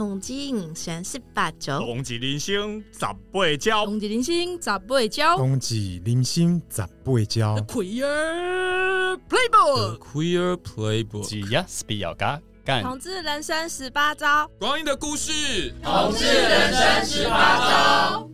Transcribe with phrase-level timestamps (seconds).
[0.00, 3.00] 同志人生十八招，同志人生十
[3.30, 7.56] 八招，同志人生十八招，同志人生十八招。
[7.66, 12.40] Queer Playbook，Queer Playbook，只要是比较嘎。
[12.64, 12.82] 干。
[12.82, 18.30] 同志人生十八招，光阴的故事，同志人生十八招。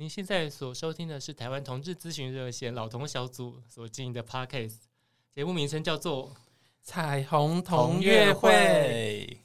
[0.00, 4.87] 您现在所收听的是台湾同志咨询热线老同小组所经营的 Podcast，
[5.38, 6.26] 节目名称叫做
[6.82, 9.38] 《彩虹同乐会》。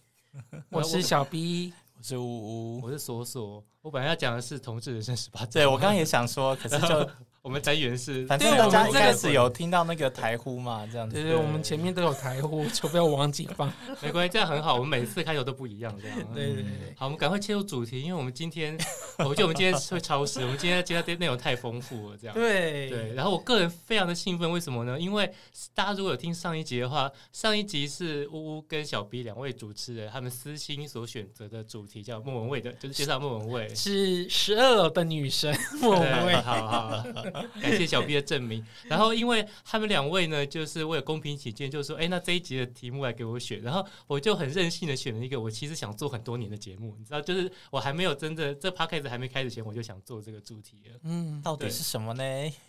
[0.71, 3.63] 我是小 B，我是呜呜，我是锁锁。
[3.83, 7.07] 我本来要讲的是同志人生十八招，对我刚刚也想说，可是就。
[7.43, 11.15] 我们宅原是，反正大家一开始有听到那个台呼嘛，这样子。
[11.15, 13.69] 对对，我们前面都有台呼， 就不要忘记放。
[14.01, 14.75] 没关系，这样很好。
[14.75, 16.17] 我们每次开头都不一样，这样。
[16.33, 16.93] 对对对。
[16.95, 18.77] 好，我们赶快切入主题，因为我们今天，
[19.17, 20.39] 我觉得我们今天会超时。
[20.39, 22.33] 我们今天今天内容太丰富了，这样。
[22.33, 23.13] 对对。
[23.13, 24.97] 然后我个人非常的兴奋，为什么呢？
[24.97, 25.29] 因为
[25.75, 36.33] 大家如果有听上一集的话，上一集是呜呜跟小 B 两位主持人他们私心所选择的主题，叫莫文蔚的，就是介绍莫文蔚，是十二楼的女神莫文蔚。
[36.35, 37.03] 好好，
[37.61, 38.13] 感谢小 B。
[38.13, 50.99] 的证明，然后因为他们两位呢，就是为了公平起见，就是说，哎，那这一集的题目来给我选，然后我就很任性的选了一个我其实想做很多年的节目，你知道，就是我还没有真的这 podcast 还没开始前，我就想做这个主题了。
[51.03, 52.23] 嗯，到底是什么呢？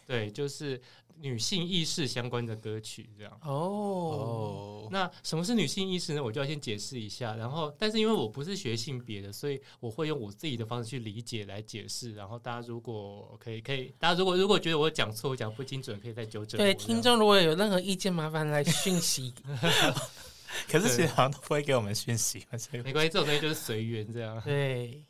[0.07, 0.81] 对，就是
[1.21, 3.41] 女性意识相关的歌曲，这样。
[3.43, 6.23] 哦，那什么是女性意识呢？
[6.23, 12.15] 我就要先解释一下，然后，但是因为我不是学性别的，所以我会用我自己的方式去理解来解释。
[12.15, 15.35] 然后大家如果可以，可以，大家如果如果觉得我讲错。
[15.35, 16.57] 讲不精准，可以再纠正。
[16.57, 19.35] 对，听众如果有任何意见，麻烦来讯息。
[20.71, 22.47] 可是其实好像都不会给我们讯息，
[22.85, 24.41] 没关系，这种东西就是随缘这样。
[24.43, 25.03] 对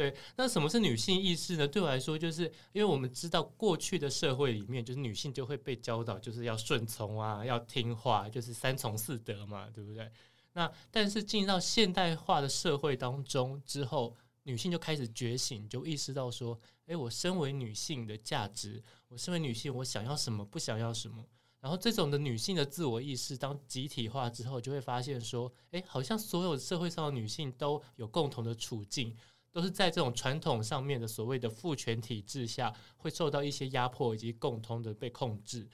[0.00, 1.68] 对，那什么是女性意识呢？
[1.68, 10.10] 对我来说，就是因为我们知道过去的社会里面，就是女性就会被教导，就是要顺从啊，要听话，就是三从四德嘛，对不对？
[10.54, 18.82] 那但是进入到现代化的社会当中之后，女性就开始觉醒，就意识到说，诶，我身为女性的价值。
[19.08, 21.22] 我身为女性，我想要什么，不想要什么。
[21.60, 29.14] 然后这种的女性的自我意识，当集体化之后，就会发现说，诶，好像所有社会上的女性都有共同的处境，
[29.52, 35.68] 都是在这种传统上面的所谓的父权体制下，会受到一些压迫以及共同的被控制。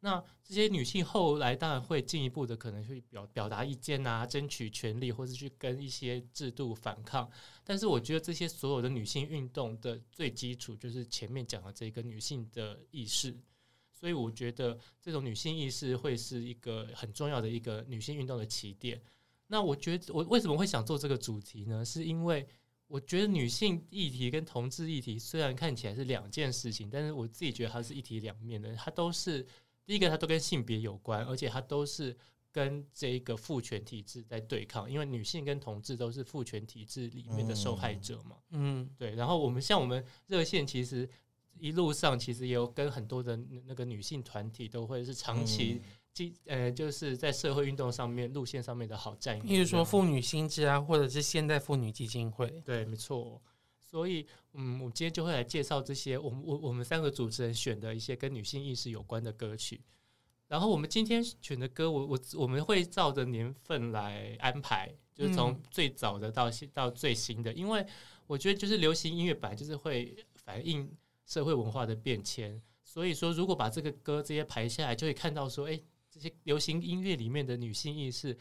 [0.00, 7.28] 那这些女性后来当然会进一步的可能去表表达意见啊，争取权利，或是去跟一些制度反抗。
[7.64, 13.36] 但是我觉得这些所有的女性运动的最基础就是前面讲的这个女性的意识。
[13.92, 19.02] 所以我觉得这种女性意识会是一个很重要的一个女性运动的起点。
[19.48, 21.84] 那我觉得我为什么会想做这个主题呢？
[21.84, 22.46] 是因为
[22.88, 29.46] 我觉得女性议题跟同志议题虽然看起来是两件事情，但是我自己觉得它是一体两面的，它都是。
[29.86, 32.14] 第一个，它都跟性别有关，而且它都是
[32.52, 38.36] 跟这一个父权体制在对抗，因为女性跟同志都是父权体制里面的受害者嘛。
[38.50, 39.14] 嗯，对。
[39.14, 41.08] 然后我们像我们热线，其实
[41.58, 43.34] 一路上其实也有跟很多的
[43.64, 45.80] 那个女性团体，都会是长期，
[46.46, 49.44] 呃，就是在社会运动上面路线上面的好战友。
[49.44, 52.48] 例如说妇女新知啊，或者是现代妇女基金会。
[52.64, 53.40] 对，没错。
[53.78, 59.80] 所以，嗯，我今天就会来介绍这些我们我我们三个主持人选的一些跟女性意识有关的歌曲。
[60.46, 67.86] 然后我们今天选的歌，我我我们会照着年份来安排，就是从最早的到新到最新的，因为
[68.26, 70.90] 我觉得就是流行音乐本来就是会反映
[71.26, 72.60] 社会文化的变迁。
[72.82, 75.78] 所以说，如果把这个歌这些排下来，就会看到说，哎，
[76.18, 78.36] 这些流行音乐里面的女性意识。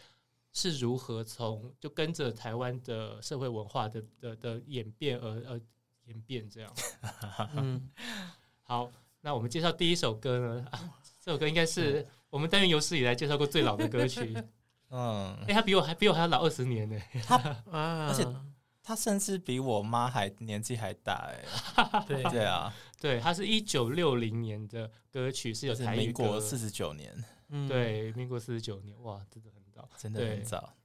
[0.53, 5.61] 是如何从就跟着台湾的社会文化的的的演变而而
[6.05, 6.73] 演变这样？
[7.53, 7.87] 嗯，
[8.63, 8.89] 好，
[9.21, 10.65] 那我们介绍第一首歌呢？
[10.71, 10.89] 啊，
[11.21, 14.35] 这首歌应该是我们单元有史以来介绍过最老的歌曲。
[14.89, 16.99] 嗯，哎、欸，他比我还比我还要老二十年呢。
[17.23, 17.37] 他
[17.69, 18.25] 而且
[18.81, 22.01] 他甚至比我妈还年纪还大哎。
[22.07, 27.23] 对对啊，对，他是一九六零年的歌曲，是有台语歌，民国四十九年。
[27.49, 29.89] 嗯，对，民国四十九年，哇，真的很早。
[29.97, 30.75] 真的很早，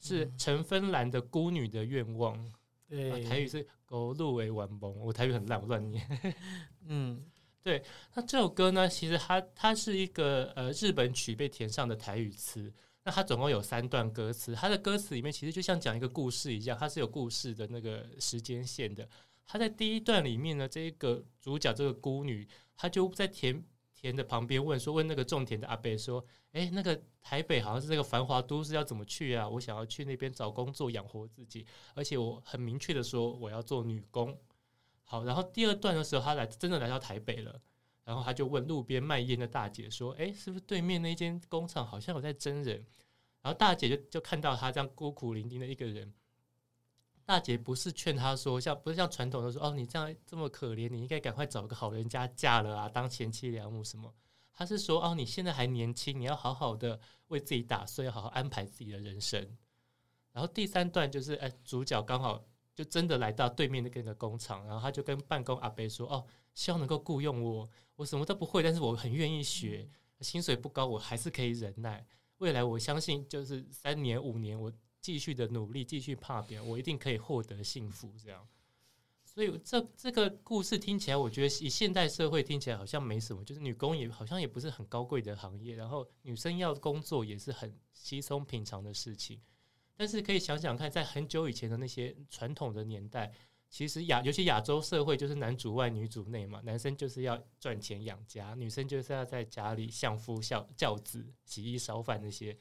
[0.00, 2.36] 是陈芬兰的《孤女的愿望》。
[2.88, 6.34] 对，啊、台语是“狗路为玩崩”，我台语很烂，我乱念。
[6.86, 7.24] 嗯，
[7.62, 7.84] 对。
[8.14, 12.72] 那这首歌呢，其实它它是一个呃日本曲被填上的台语词。
[13.04, 19.08] 那它总共有三段歌词，它的歌词里面其实就像讲一个故事一样，它是有故事的那个时间线的。
[19.46, 23.62] 它在第一段里面呢，这一个主角这个孤女，她就在填。
[24.00, 29.48] 田的旁边问说，问那个种田的阿伯说：“诶，那个台北好像是这个繁华都市，要怎么去啊？
[29.48, 34.38] 我想要去那边找工作养活自己，而且我很明确的说我要做女工。”
[35.02, 37.60] 好，然后第二段的时候，他来真的来到台北了，
[38.04, 42.86] 然后他就问路边卖烟的大姐说：“哎，是不是对面那间工厂好像有在征人？”
[43.42, 46.12] 然后大姐就就看到他这样孤苦伶仃的一个人。
[47.28, 54.10] 大姐不是劝他说，像不是像传统的说，哦，你这样这么可怜，你应该赶快找个好人家嫁了啊，当贤妻良母什么。
[54.54, 59.46] 他是说，哦，你现在还年轻，你要好好的为自己打算，要好好安排自己的人生。
[60.32, 62.42] 然后第三段就是，哎，主角刚好
[62.74, 66.24] 就真的来到对面的那个工厂，然后他就跟办公阿伯说，哦，
[66.54, 69.86] 希望能够雇佣我，我什么都不会，但是我很愿意学，
[70.22, 72.06] 薪水不高，我还是可以忍耐。
[72.38, 74.72] 未来我相信，就是三年五年我。
[75.08, 78.12] 继续的努力，继续怕别人，我一定可以获得幸福。
[78.22, 78.46] 这样，
[79.24, 89.40] 所以这这个故事听起来，我觉得以现代社会听起来好像没什么，就是女工也好像也不是很高贵的行业，然后女生要工作也是很稀松平常的事情。
[89.96, 93.32] 但是可以想想看，在很久以前的那些传统的年代，
[93.70, 102.54] 其实亚尤其亚洲社会就是男主外女主内嘛，男生就是要赚钱养家，女生就是要在家里相夫教教子、洗衣烧饭那些。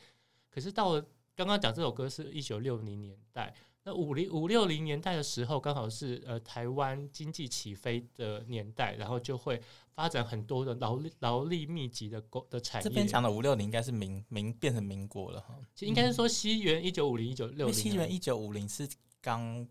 [0.50, 1.06] 可是到了
[1.38, 3.54] 刚刚讲这首歌是一九六零年代，
[3.84, 9.62] 那五零五六零年代的时候，刚好是呃台湾经济起飞的年代，然后就会
[9.94, 12.84] 发展很多的劳力劳力密集的工的产业。
[12.84, 18.90] 这边讲的五六零应该是民民变成民国了哈，其实应该是说西元一九五零一九六零，西元一九五零是
[19.22, 19.68] 刚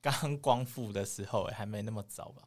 [0.00, 2.42] 刚光复的时候，还没那么早吧？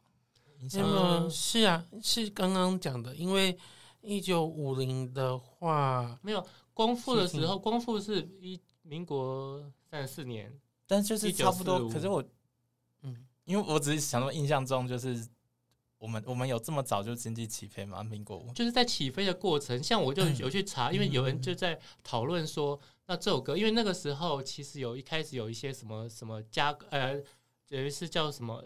[0.60, 3.56] 嗯，是啊，是刚刚讲的，因为
[4.00, 6.46] 一九五零的话没有。
[6.72, 9.60] 光复的时候，光复是一民国
[9.90, 10.56] 三十四年，
[10.86, 11.88] 但就是差不多。
[11.88, 12.22] 可是我，
[13.02, 15.26] 嗯，因为我只是想到，印象中就是
[15.98, 18.00] 我们我们有这么早就经济起飞吗？
[18.04, 19.82] 民国就是在起飞的过程。
[19.82, 27.20] 像我就有去查，因为有人就在讨论说，那这首歌，因为那个时候其实有一开始有一些什么什么加呃，
[27.70, 28.64] 有一次叫什么。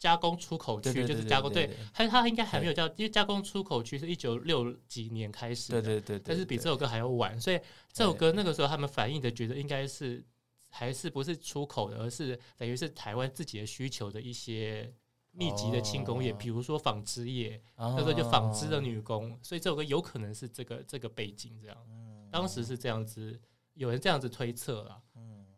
[0.00, 7.60] 加工出口区就是加工，对，它它应该还没有叫，因为加工出口区是一九六几年开始，对对对，但是比这首歌还要晚，所以
[7.92, 10.24] 这首歌那个时候他们反映的觉得应该是
[10.70, 14.90] 还是不是出口的，而是等于是台湾自己的需求的一些
[15.32, 21.76] 密集的轻工业，比如说纺织业，那时候就纺织的女工，所以这首歌有可能是这个这个背景这样，
[22.32, 23.38] 当时是这样子，
[23.74, 24.98] 有人这样子推测了，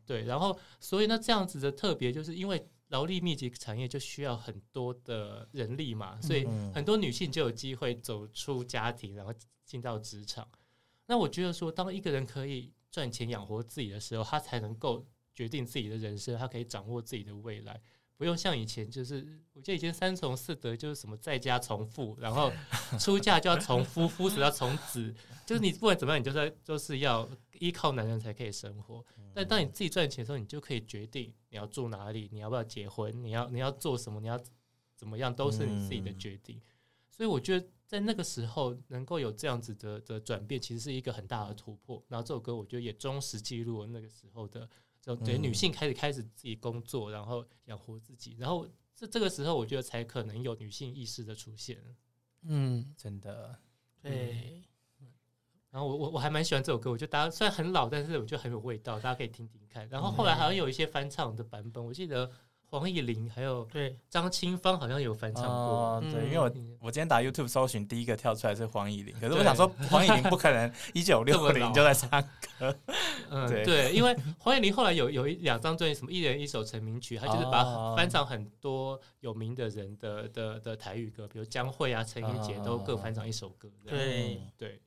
[0.04, 2.66] 对，然后所以那这样子的特别就是因为。
[2.92, 9.32] 劳力密集产业就需要很多的人力嘛，所以很多女性就有机会走出家庭，然后
[9.64, 10.46] 进到职场。
[11.06, 17.80] 那我觉得说，当一个人可以赚钱养活自己的时候，他才能够决定自己的人生，他可以掌握自己的未来。
[18.22, 22.52] 不用像以前，就是我记得以前三从四德就是什么在家从父，然后
[22.96, 25.12] 出嫁就要从夫，夫死要从子，
[25.44, 27.28] 就是你不管怎么样，你就是就是要
[27.58, 29.04] 依靠男人才可以生活。
[29.34, 34.40] 但当你自己赚钱的时候，你就可以决定你要住哪里，你要不要结婚，你要你要做什么，你要
[34.94, 36.60] 怎么样，都是你自己的决定。
[37.10, 42.00] 所以我觉得在那个时候能够有这样子的的转变，其实是一个很大的突破。
[42.06, 44.68] 然后这首歌我觉得也忠实记录了那个时候的。
[45.02, 51.78] 就对女性开始开始自己工作，然后养活自己，然后这这个时候，我觉得才可能有女性意识的出现。
[52.42, 53.58] 嗯，真的，
[54.00, 54.62] 对。
[55.70, 59.88] 然后我我我还蛮喜欢这首歌，我觉得大家虽然很老，但是我觉得很有味道，大家可以听听看。
[59.88, 62.30] 然后后来好像有一些翻唱的版本，我记得。
[62.72, 63.94] 黄以玲还有对。
[64.08, 66.44] 张清芳好像有翻唱过，哦，对，因为我
[66.80, 72.08] 我今天打 YouTube 搜寻，第一个跳出来是黄以玲，可是我想说黄以玲不可能一九六零就在唱
[72.58, 72.74] 歌，
[73.28, 84.40] 嗯， 对，因为黄以玲后来有有一两张专辑，什么一人一首成名曲，他就是把翻唱很多有名的人的的的台语歌，比如江蕙啊、陈英杰都各翻唱一首歌，对。
[84.56, 84.80] 对，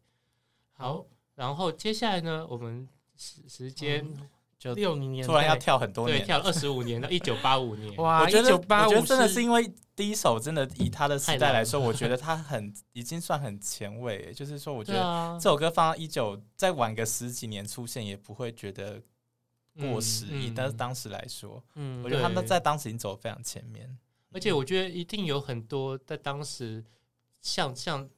[0.73, 1.05] 好，
[1.35, 4.11] 然后接下来呢，我们时时间。
[4.65, 7.95] 就六零年，突然要跳很多年，对，跳二十五年到一九八五年。
[7.97, 14.33] 哇， 我觉得，我觉得真的是因为第一首真的以他的时代来说，我觉得他很已经算很前卫。
[14.33, 18.99] 就是说，我觉得这首歌放到一九再晚个十几年出现，也不会觉得
[19.79, 20.25] 过时。
[20.27, 23.95] 以但是当时来说，嗯，我觉得他们在当时已经走得非常前面。
[24.31, 26.83] 而且我觉得一定有很多在当时
[27.41, 28.09] 像像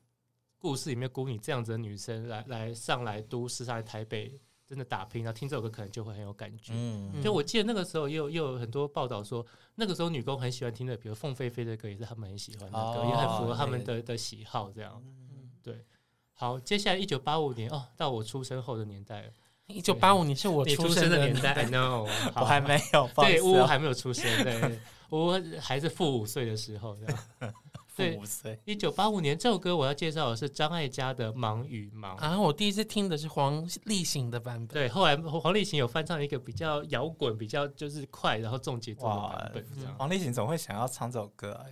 [0.57, 4.39] 故事里面孤女这样子的女生来来上来都市，上来台北。
[4.67, 6.73] 真的打拼，然后听这首歌可能就会很有感觉。
[6.75, 9.45] 嗯，就我记得那个时候，也有又有很多报道说，
[9.75, 14.69] 那个时候女工很喜欢听的，比如凤飞飞的歌，也是他们很喜欢的歌，哦、也很符合他们的的喜好。
[14.71, 15.85] 这样，嗯、对。
[16.33, 19.31] 好，接下来一九八五年哦，到我出生后的年代了。
[19.67, 27.53] 一九八五年是我出生的年代 know， 我还没有，对，呜呜还没有出生，对，呜呜还是负五岁的时候，这样。
[27.97, 34.67] 对，一九八五年这首歌我要介绍的是张艾嘉的《忙与忙》啊，我第一次听的是黄立行的版本。
[34.67, 39.65] 对，后来黄立行有翻唱一个比较摇滚、比较就是快，然后重节奏的版本。
[39.97, 41.65] 黄立行怎么会想要唱这首歌啊？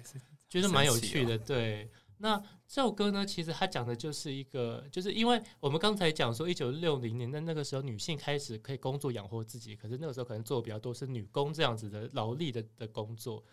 [0.49, 1.37] 觉得蛮有趣的。
[1.37, 13.43] 对，那那这首歌呢，其实它讲的就是一个，就是因为我们刚才讲说，一九六零年的那个时候，女性开始可以工作养活自己，可是那个时候可能做的比较多是女工这样子的劳力的的工作。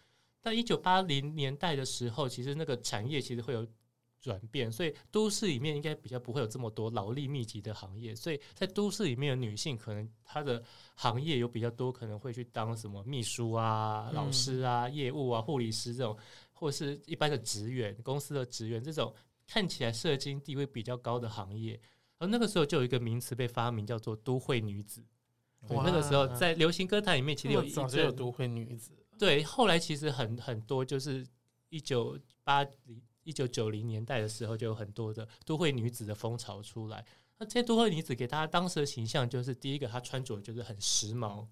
[0.43, 3.67] 但一九八零年代的时候，其实那个产业其实会有
[4.21, 10.63] 转变，所以都市里面应该比较不会有这么多劳力密集的行业，所以在都市里面的女性可能她的
[10.97, 16.19] 行业有比较多，可能会去当什么秘书啊、老师啊、业务啊、护理师这种。
[16.55, 19.13] 或是一般的职员，公司的职员，这种
[19.49, 21.81] 看起来社经地位比较高的行业，
[22.19, 25.05] 而那个时候就有一个名词被发明，叫做“都会女子”。
[25.69, 28.93] 那个时候在流行歌坛里面，其实有一早就有“都会女子”。
[29.23, 31.25] 对，后来其实很很多，就是
[31.69, 37.05] 一九八零、一九九零年代的时候，就有很多的“都会女子”的风潮出来。
[37.39, 41.47] 那这些“都会女子”给大家当时的形象，就是第一个，她穿着就是很时髦。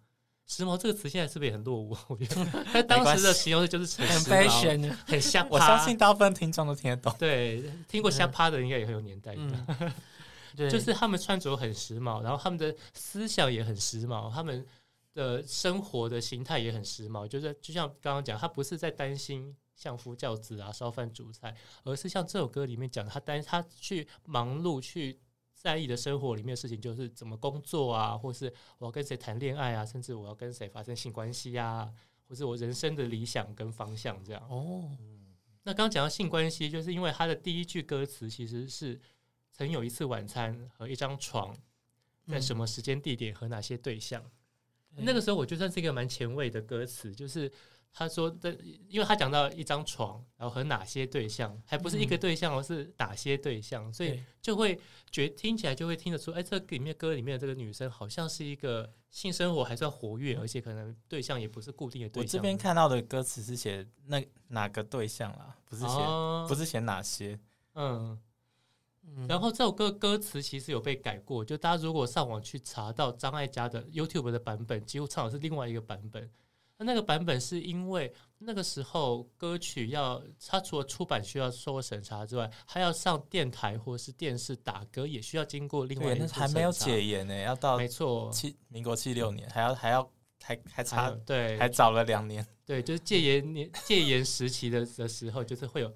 [0.48, 1.96] 时髦这个词现在是不是也很落伍？
[2.10, 5.50] 我觉得，他当时的形容就是很 fashion，很瞎趴。
[5.50, 7.14] 我相信大部分听众都听得懂。
[7.20, 9.66] 对，听过瞎趴的应该也很有年代感。
[9.78, 9.92] 嗯、
[10.56, 14.66] 对，就是他们穿着很时髦，然后他们的思想也很时髦，他们
[15.20, 17.26] 的生活的形态也很时髦。
[17.26, 25.20] 就是就像刚刚讲，他不是在担心相夫教子啊、烧饭煮菜，而是像这首歌里面讲，他担他去忙碌去。
[25.62, 31.92] 在意的生活里面的事情，就是怎么工作啊，或是我要跟谁谈恋爱啊，甚至我要跟谁发生性关系啊，
[32.26, 34.42] 或是我人生的理想跟方向这样。
[34.48, 34.90] 哦，
[35.64, 38.98] 那刚刚讲到性关系，就是因为他的第一句歌词其实是
[39.50, 41.54] 曾有一次晚餐和一张床，
[42.26, 44.22] 在什么时间地点和哪些对象。
[44.22, 44.30] 嗯、
[44.96, 47.50] 那个时候我觉得这是一个蛮前卫的歌词，就是。
[47.92, 48.56] 他说的，
[48.88, 54.78] 因为他讲到一张床，然后和哪些对象，还不是一个对象，而是哪些对象，所以就会
[55.10, 62.28] 觉听起来就会听得出，哎，这里面歌里面的这个女生好像是一个性生活还算活跃，而且可能对象也不是固定的对象。
[62.28, 65.98] 我这边看到的歌词是写那哪个对象啦，不是写
[66.46, 67.36] 不是写哪些，
[67.74, 68.16] 嗯。
[69.28, 76.30] 然后这首歌歌词其实有被改过，就大家如果上网去查到张艾嘉的 YouTube 的版本，几乎唱的是另外一个版本。
[76.78, 86.26] 那那个版本是因为那个时候歌曲要，它除了出版需要受过审查之外，还要上电台或是电视打歌，也需要经过另外一个。
[86.28, 90.10] 还没有解严呢，要到没错七民国七六年，还要还要
[90.42, 92.46] 还还差对，还早了两年。
[92.64, 95.92] 对，就是戒严年 戒严时期的的时候，就是会有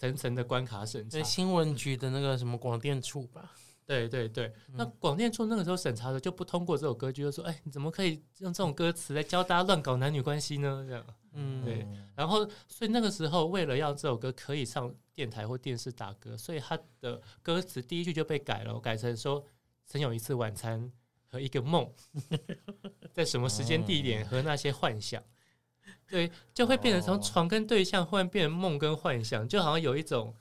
[0.00, 1.22] 层层的关卡审查。
[1.22, 3.52] 新闻局的那个什么广电处吧。
[3.84, 11.86] 对对对，那广电处那个时候审查的就不通过这首歌曲，就说：“哎，你怎么可以用这种歌词来教大家乱搞男女关系呢？”这样，嗯，对。
[12.14, 19.44] 然后，所以那个时候为了让这首歌可以上电台或电视打歌，所以他的歌词第一句就被改了，改成说
[19.84, 20.90] ：“曾有一次晚餐
[21.26, 21.92] 和一个梦，
[23.12, 25.20] 在什么时间地点和那些幻想。”
[26.10, 30.34] 对，就会变成从床跟对象，忽然变成梦跟幻想，就好像有一种。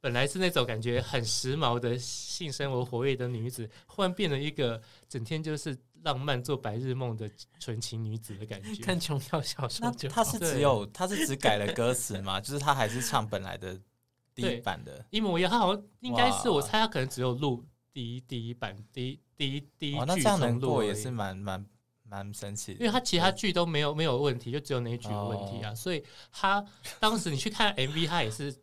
[0.00, 7.26] 本来是那种感觉很时髦的性生活活跃的女子，忽然变了一个整天就是浪漫做白日梦的
[7.58, 8.82] 纯情女子的感觉。
[8.82, 12.38] 看琼瑶小说就，他是只有他是只改了歌词吗？
[12.38, 13.80] 就是她还是唱本来的
[14.34, 15.50] 第一版的，一模一样。
[15.50, 21.64] 他好像应该是我猜她可能只有录第一第一版第一第一第一句，哦，那这样能过也是蛮蛮
[22.14, 25.72] 蛮神奇的，因为他其他剧都没有没有问题，就只有那一句有问题啊。
[25.72, 26.64] 哦，所以他
[27.00, 28.54] 当时你去看 MV，他也是。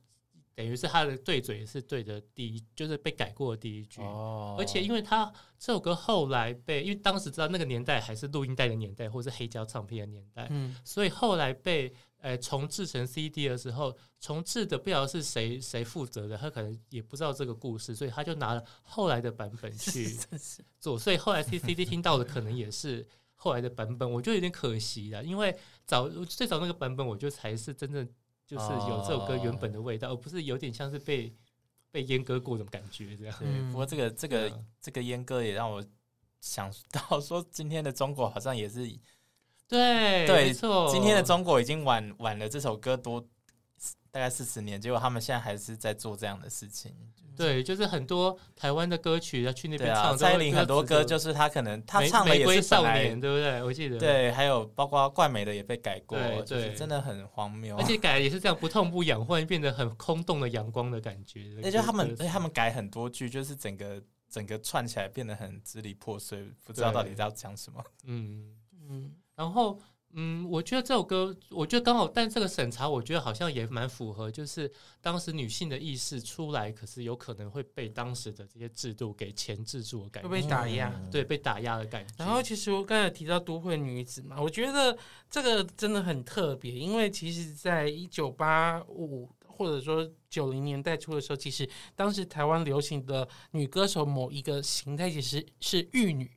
[0.54, 4.02] 等于是他的对嘴是对的第一，就是被改过的第一句。
[4.02, 5.26] 哦，而且因为他
[5.58, 20.16] 这首歌后来被，因为当时知道那个年代还是录音带的年代，或是黑胶唱片的年代，嗯，所以后来被呃重制成 CD 的时候，重制的不知道是谁谁负责的，他可能也不知道这个故事，所以他就拿了后来的版本去
[20.80, 23.08] 做，所以后来 C CD 听到的可能也是
[23.42, 28.08] 后来的版本，我觉得有点可惜了，因为早最早那个版本，我觉得才是真正。
[28.44, 31.34] 就是有这首歌原本的味道，而不是有点像是被
[31.90, 33.34] 被阉割过的感觉这样。
[33.40, 35.82] 对，不过这个这个这个阉割也让我
[36.42, 38.86] 想到 说，今天的中国好像也是
[39.70, 43.26] 对对，没错，今天的中国已经晚晚了这首歌多
[44.12, 46.94] 大概四十年，结果他们现在还是在做这样的事情。
[47.34, 50.16] 对，就是很多台湾的歌曲要去那边唱。
[50.18, 53.64] 蔡依林很多歌就是他可能他唱的也是少年，对不对？
[53.64, 53.98] 我记得。
[53.98, 57.76] 对，还有包括怪美的也被改过，对，真的很荒谬。
[57.78, 61.58] 而且改也是这样不痛不痒，忽然变得很空洞的阳光的感觉。
[61.64, 67.82] 而且他们，而且他们改很多句，就是整个整个串起来变得很支离破碎，不知道到底在讲什么。
[68.04, 68.58] 嗯
[68.90, 69.80] 嗯，然后。
[70.14, 82.14] 嗯，我觉得这首歌，我觉得刚好，但这个审查，我觉得好像也蛮符合，就是当时女性的意识出来，可是有可能会被当时的这些制度给钳制住的感觉，会被打压，对，被打压的感觉。
[82.18, 84.98] 然后，其实我刚才提到都会女子嘛，我觉得
[85.30, 89.30] 这个真的很特别，因为其实在一九八五。
[89.54, 96.32] 或者说九零年代初的时候，其实当时台湾流行的女歌手某一个形态其实是玉女。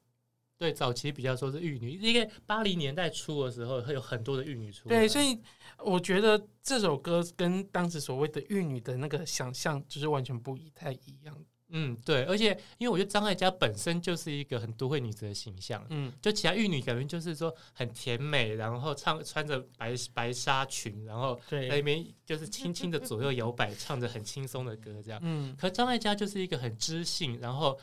[0.64, 4.88] 对，早期比较说是玉女，因为八零年代初的时候会有很多的玉女出。
[4.88, 5.38] 对，所以
[5.76, 11.36] 我觉得这首歌跟当时所谓的玉女的那个想象就是完全不一太一样。
[11.68, 25.20] 嗯，对，而且因为我觉得张艾嘉本身就是一个很都会女子的形象，嗯，就其他玉女感觉就是说很甜美，然后唱穿着白白纱裙，然后在那边就是轻轻的左右摇摆，唱着很轻松的歌这样。
[25.22, 27.78] 嗯，可张艾嘉就是一个很知性，然后。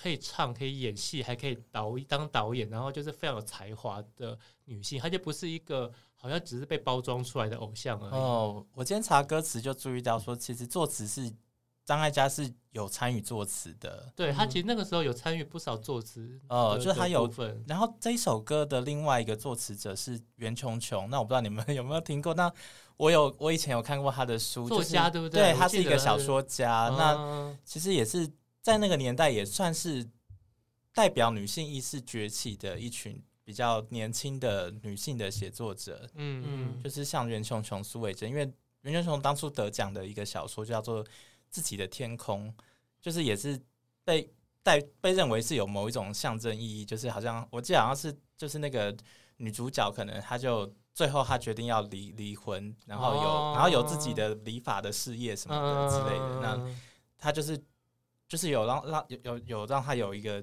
[0.00, 8.12] 可以唱，可以演戏，还可以导当导演，然后就是非常有才华的女性，她就不是一个好像只是被包装出来的偶像而已。
[8.14, 11.30] 哦，我今天查歌词就注意到说，其实作词是
[11.84, 14.10] 张艾嘉是有参与作词的。
[14.16, 16.40] 对，他其实那个时候有参与不少作词。
[16.48, 17.62] 哦，就是他有份。
[17.68, 22.32] 然后这一首歌的另外一个作词者是袁琼琼，那我不知道你们有没有听过？
[22.32, 22.50] 那
[22.96, 25.52] 我有，我以前有看过他的书，作家对不对？
[25.52, 26.88] 对，他是一个小说家。
[26.96, 28.26] 那其实也是。
[28.62, 30.06] 在那个年代，也算是
[30.92, 36.06] 代表女性意识崛起的一群比较年轻的女性的写作者。
[36.14, 38.52] 嗯嗯，就是像袁琼琼、苏伟珍，因为
[38.82, 41.02] 袁琼琼当初得奖的一个小说就叫做
[41.48, 42.48] 《自己的天空》，
[43.00, 43.58] 就是也是
[44.04, 44.30] 被
[44.62, 48.94] 带被认为是有某一种象征意义，就是好像我记得好像是就是那个
[49.38, 56.76] 女主角，可能她就最后她决定要离离婚，然后有、哦、然后有自己的理发的事业什么的之类的，嗯、那
[57.16, 57.58] 她就是。
[58.30, 60.42] 就是有让让有有有让他有一个，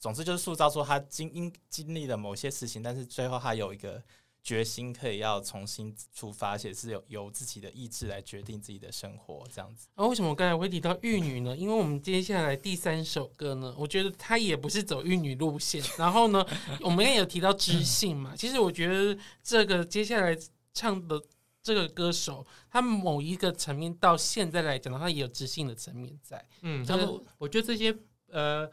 [0.00, 4.02] 总之就是塑造出他经因经历了某些事情，但是最后他有一个
[4.42, 9.86] 决心，可以要重新出发，而且是有由自己的意志来决定自己的生活这样子。
[9.94, 11.56] 而、为什么我刚才会提到玉女呢？
[11.56, 15.80] 因为我们接下来第三首歌呢，我觉得他也不是走玉女路线。
[15.96, 16.44] 然后呢，
[16.80, 20.36] 我们也有提到知性嘛，其实我觉得这个接下来
[20.74, 21.22] 唱的。
[21.62, 26.44] 这个歌手，他某一个层面到现在来讲，的话也有知性的层面在。
[26.62, 27.96] 嗯，他们我觉得这些
[28.30, 28.68] 呃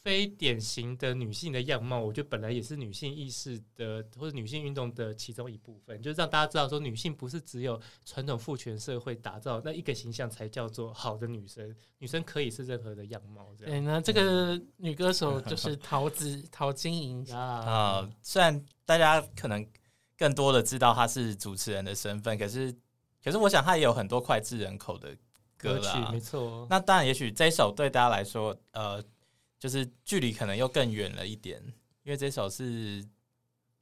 [0.00, 13.54] 非典型的女性的样貌，我觉得本来也是女性意识的或者女性运动的其中一部分，就是让大家知道说，女性不是只有传统父权社会打造那一个形象才叫做好的女生，女生可以是任何的样貌。
[13.56, 13.72] 这样。
[13.72, 18.10] 对，那这个女歌手就是陶子陶晶莹啊。
[18.20, 19.64] 虽然大家可能。
[20.22, 22.72] 更多的知道他是主持人的身份，可是，
[23.24, 25.08] 可是我想他也有很多脍炙人口的
[25.56, 26.64] 歌曲，没错。
[26.70, 29.02] 那当然，也许这首对大家来说，呃，
[29.58, 31.60] 就是距离可能又更远了一点，
[32.04, 33.04] 因为这首是，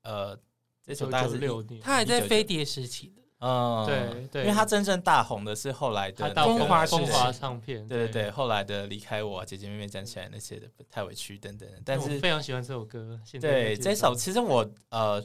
[0.00, 0.34] 呃，
[0.82, 13.20] 这首大概是六年，他还在飞碟时期的，嗯，对对，因为他真正大红的是后来的风华风华唱片，对对对，后来的离开我，姐姐妹妹站起来那些的太委屈等等，但是我非常喜欢这首歌。
[13.38, 15.22] 对这首，其实我呃。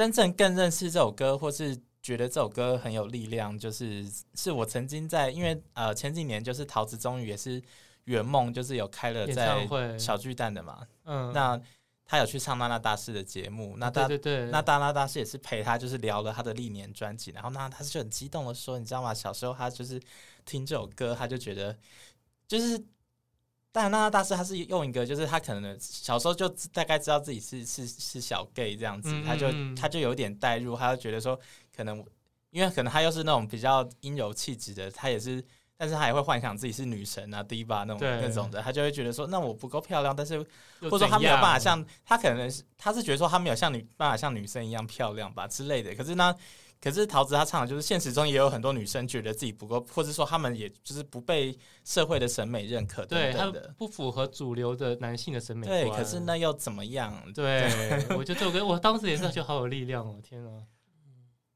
[0.00, 7.62] 真正更认识这首歌，或是觉得这首歌很有力量，就是是我曾经在，因为呃前几年就是桃子终于也是
[8.04, 11.60] 圆梦，就是有开了在小巨蛋的嘛，嗯，那
[12.06, 19.12] 他有去唱娜娜大师的节目，那大对对对，那大娜大师也是陪他，就是聊了他的历年专辑，然后那他就很激动的说，你知道吗？
[19.12, 20.00] 小时候他就是
[20.46, 21.76] 听这首歌，他就觉得
[22.48, 22.82] 就是。
[23.72, 31.38] 但娜娜大师他是用一个，就是他可能小时候就大概知道自己是是是小 gay 这样子，他就他就有点代入，他就觉得说，
[31.76, 32.04] 可能
[32.50, 35.44] 因为可能他又是那种比较阴柔气质的，他也是，
[35.76, 40.38] 但是他也会幻想自己是女神啊，diva 那种那种的，他就会觉得说，那我不够漂亮，但是
[40.80, 46.34] 或者说他没有办法像他可能是他是觉得说他没有像女办法像女生一样漂亮吧之类的，可是呢。
[46.80, 55.82] 可是桃子她唱的，就是现实中也有很多女生觉得自己不够，或者说他们也就是不被社会的审美认可对，他不符合主流的男性的审美观。
[55.82, 57.22] 对，可是那又怎么样？
[57.34, 60.18] 对，对我觉得这首歌，我当时也是就好有力量哦！
[60.22, 60.62] 天啊，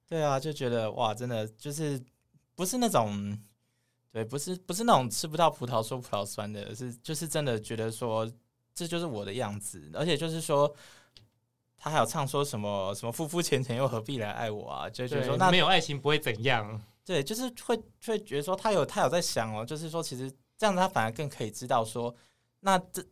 [0.07, 1.99] 对啊，就觉得哇，真的就是
[2.55, 3.39] 不是那种，
[4.13, 8.31] 对，不是不是那种吃不到葡萄说葡萄酸的，是就是真的觉得说
[8.75, 10.71] 这就是我的样子，而且就是说。
[11.85, 14.89] 他还有唱说什么什么夫夫浅浅又何必来爱我啊？
[14.89, 16.81] 就觉得说那没有爱情不会怎样。
[17.05, 22.15] 对，就是会会觉得说他有他有在想哦，就是说其实这样子他反而更可以知道说
[22.61, 23.05] 那这。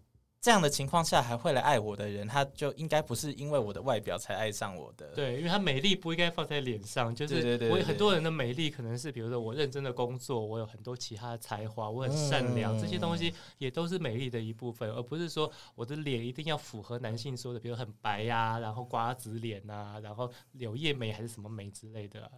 [0.42, 5.07] 这样的情况下还会来爱我的人，他就应该不是因为我的外表才爱上我的。
[5.14, 22.31] 对，因为他美丽不应该放在脸上，就是我有很多人的美丽可能是，比如说我认真的工作，我有很多其他的才华，我很善良，嗯、这些东西也都是美丽的一部分，而不是说我的脸一定要符合男性说的，比如很白呀、啊，然后瓜子脸啊，然后柳叶眉还是什么眉之类的、啊。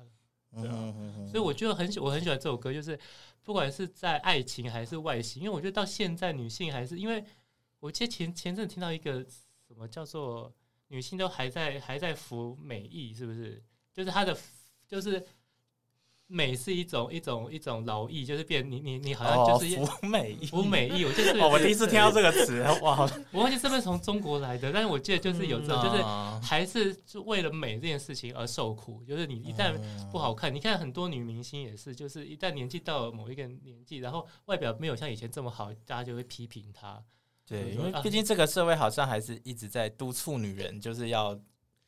[0.61, 0.95] 对啊，
[1.27, 3.01] 所以我觉得很喜，我很喜欢这首歌，就是
[3.43, 7.25] 不管是在爱情还是外形，因为我觉得到现在女性还是因为。
[7.85, 9.23] 我记得前前阵听到一个
[9.69, 10.51] 什么叫做
[10.89, 13.63] 女性都还在还在服美役，是不是？
[13.93, 14.35] 就是她的
[14.89, 15.23] 就是
[16.27, 21.05] 美是一种一种一种劳役，就是变你你你好像就是服美役，服美役。
[21.05, 23.07] 我记得我第一次听到这个词，哇！
[23.31, 26.03] 我忘记是不是从中国来的，但是我记得就是有这种，就是
[26.43, 29.05] 还是为了美这件事情而受苦。
[29.05, 29.79] 就是你一旦
[30.11, 37.05] 不好看，你看很多女明星也是，就是一旦年纪到了某一个年纪，然后外表没有像以前这么好，大家就会批评她。
[37.47, 41.39] 对，因为毕竟这个社会好像还是一直在督促女人，就是要。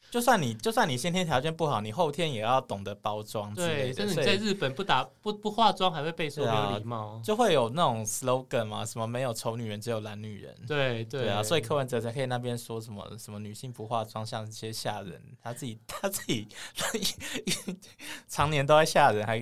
[0.08, 3.52] 就算你就算你先天条件不好，你后天也要懂得包装。
[3.56, 10.54] 对，甚至你在日本不打不不化妆还会被说没有礼貌，啊，就会有那种 slogan 嘛，什么没有丑女人，只有懒女人。
[10.64, 16.46] 对对，对啊，所以柯文哲才可以那边说什么什么女性不化妆像一些吓人，他自己他自己
[18.28, 19.36] 常年都在吓人，还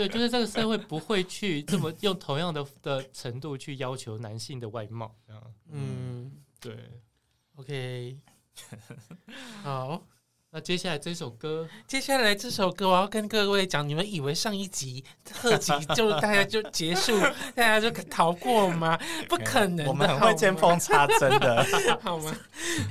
[0.00, 5.14] 对，就是这个社会不会去这么用同样的的程度去要求男性的外貌。
[5.70, 6.74] 嗯，对
[7.56, 8.16] ，OK。
[9.62, 10.02] 好，
[10.50, 17.20] 那接下来这首歌，接下来这首歌，我要跟各位讲，你们以为上一集特辑 就大家就结束，
[17.54, 18.98] 大家就逃过吗？
[19.28, 21.62] 不可能，我们很会见缝插针的，
[22.00, 22.34] 好吗？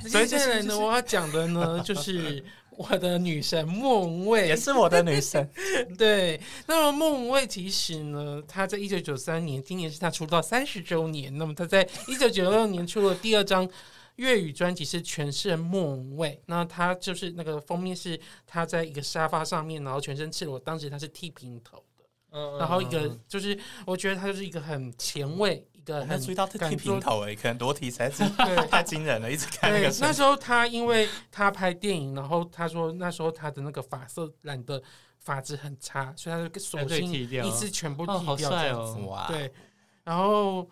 [0.08, 2.44] 接下来呢，我要讲的呢，就是
[2.80, 5.46] 我的女神莫文蔚，也是我的女神。
[5.98, 13.68] 对，那么莫文蔚其实呢，她在一九九三年，今年是她出道三十周年，那么她在一九九六年出了第二张。
[14.16, 20.58] 粤语专辑是全是莫文蔚，那她就是那个封面是她在一个沙发上面，然后全身赤裸。
[20.58, 28.22] 当时她是剃平头的，嗯，然后一个就是我觉得她就是一个很前卫，一个很注意到他剃平头诶，可能裸体才是
[28.70, 29.94] 太惊人了，一直看那个。
[30.00, 34.82] 那时候他因为他拍电影，然后他说那时候他的那个发色染的
[35.18, 39.00] 发质很差，所以他就索性一次全部剃掉这样子。
[39.00, 39.52] 哇，对，
[40.04, 40.68] 然后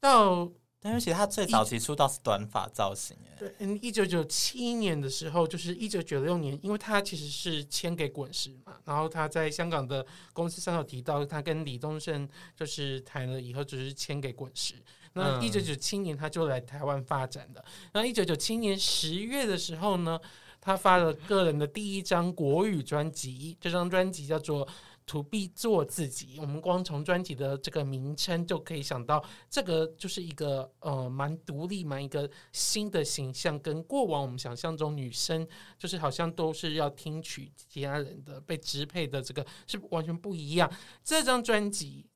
[0.00, 0.50] 到。
[0.82, 14.74] 但是其实他最早期出道是短发造型，对，一九九七年的时候，就是一九九六年，因为他其实是签给滚石嘛，然后他在香港的公司上有提到，他跟李宗盛就是谈了以后，就是签给滚石。
[15.12, 17.62] 那一九九七年他就来台湾发展的。
[17.92, 20.18] 那一九九七年十月的时候呢，
[20.62, 24.66] 他发了个人的第一张国语专辑，这张专辑叫做。
[25.10, 35.44] To B 做自己，我们光从专辑的这个名称就可以想到，这个就是一个呃蛮独立、蛮一个新的形象，跟过往我们想象中女生
[35.76, 40.70] 就是好像都是要听取其他人的、被支配的，这个是完全不一样。
[41.02, 42.06] 这张专辑。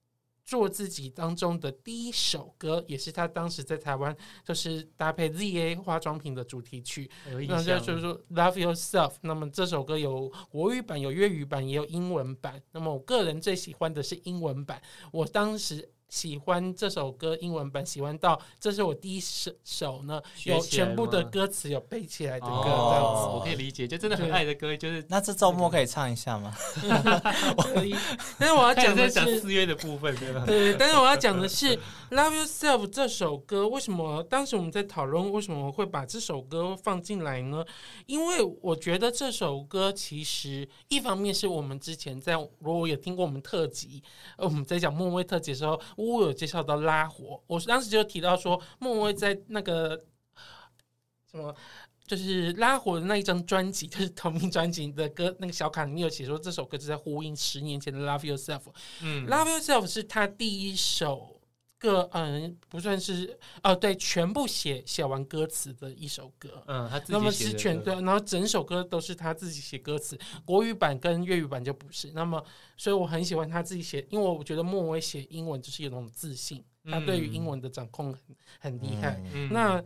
[0.45, 7.11] 做自己当中的第一首歌，也是他当时在台湾就是搭配 ZA 化妆品的主题曲，
[7.49, 9.15] 那就是说 Love Yourself。
[9.23, 12.63] 那么这首歌有国语版、有粤语版，也有英文版。
[12.73, 14.81] 那么我个人最喜欢的是英文版，
[15.11, 15.91] 我当时。
[16.15, 26.55] 喜欢这首歌英文版，喜欢到这是我第一首首呢，有全部的歌词有背起来的歌，这样子、哦、我可以理解，就真的很爱的歌，就是那这周末可以唱一下吗？
[27.75, 27.97] 可以，
[28.39, 30.45] 但是我要讲的是四月的部分，对吧？
[30.47, 31.77] 对，但是我要讲的是
[32.13, 37.65] 《Love Yourself》这首歌，为什么当时我们在讨论为什么会把这首歌放进来呢？
[38.07, 44.01] 因为我觉得这首歌其实一方面是我们之前在如果有听过我们特辑，
[44.37, 45.75] 呃，我们在讲莫文蔚特辑的时候。
[46.05, 50.05] 我有介绍到拉火，我当时就提到说，莫文蔚在那个
[51.31, 51.55] 什么，
[52.07, 58.63] 就是拉火的那一张专辑，就是同名专辑的歌，那个小卡里面有写说，这首歌是在呼应十年前的 Love Yourself。
[59.03, 61.34] 嗯，Love Yourself 是他第一首。
[61.85, 72.11] 个嗯，不算是哦，对，全部写写完歌词的一首歌，嗯，他自己那么是全对，然后整首歌都是他自己写歌词，国语版跟粤语版就不是。
[72.15, 72.43] 那么，
[72.79, 78.21] 所以我很喜欢他自己写，因为我觉得莫文蔚写英文就是有那种自信，他对于英文的掌控很
[78.59, 79.23] 很厉害。
[79.35, 79.83] 嗯、那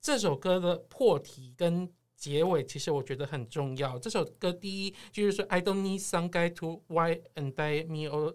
[0.00, 3.98] 这首歌的破题跟结尾，其实我觉得很重要。
[3.98, 8.34] 这首歌第一就是说，I don't need some guy to why and die me or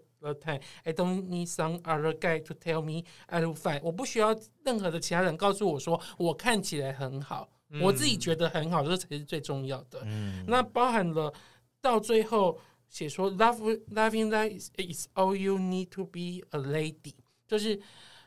[0.84, 3.82] I don't need some other guy to tell me I look fine。
[3.84, 7.50] 我不需要任何的其他人告诉我说我看起来很好，
[7.82, 10.04] 我自己觉得很好，这才是最重要的。
[10.48, 11.34] 那包含了
[11.82, 12.58] 到最后
[12.90, 17.14] 写说，Love loving that is all you need to be a lady。
[17.48, 17.80] 就是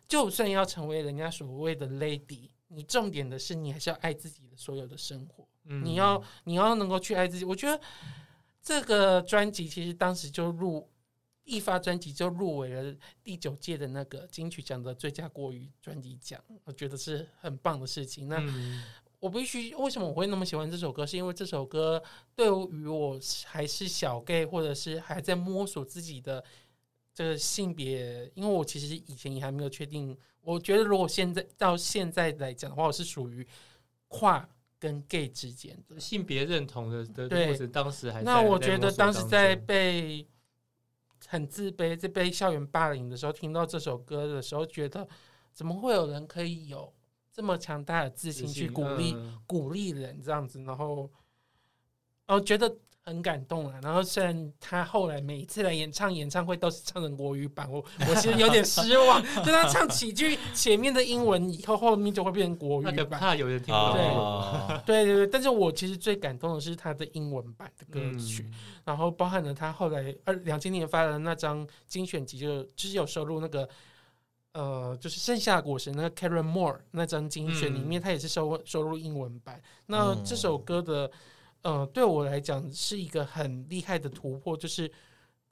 [0.06, 5.46] 就算要成为人家所谓的 lady，你重点的是你还是要爱自己的所有的生活。
[5.64, 7.44] 你要你要能够去爱自己。
[7.44, 7.80] 我觉得
[8.62, 10.88] 这个专辑其实当时就入。
[11.48, 18.28] 一发专辑就入围了第九届的那个金曲奖的最佳国语专辑奖，我觉得是很棒的事情。
[18.28, 18.38] 那
[19.18, 21.06] 我必须为什么我会那么喜欢这首歌？
[21.06, 22.02] 是因为这首歌
[22.37, 26.44] 对于我还是小 gay，或者是还在摸索自己的
[27.14, 30.14] 这个性别，因为我其实以前也还没有确定。
[30.42, 33.46] 我觉得如果现在到现在来讲的话，我是属于
[34.08, 34.46] 跨
[34.78, 40.26] 跟 gay 之间的性别认同的的，对，当时还那我觉得当时在被。
[41.26, 45.07] 很自卑，在被校园霸凌的时候，听到这首歌的时候，觉得
[45.52, 46.92] 怎么会有人可以有
[47.33, 51.11] 这么强大的自信去鼓励、嗯、鼓励人这样子，然后，
[52.26, 52.76] 哦，觉得。
[53.09, 64.83] 很感动啊，然后虽然他后来每一次来演唱演唱会都是唱成国语版，我我其实有点失望，就他唱几句前面的英文以后，后面就会变成国语版，怕有人听不懂。
[64.85, 73.66] 对对对，但是我其实最感动的是他的英文版的歌曲，嗯、然后包含了他后来二两千年发的那张精选集就，就就是有收录那个
[74.53, 79.59] 呃，就是盛夏果实那个 Karen Moore 那张精选里面，他、嗯、也是收收录英文版。
[79.87, 81.11] 那这首歌的。
[81.62, 84.90] 嗯、呃，对我来讲是一个很厉害的突破，就是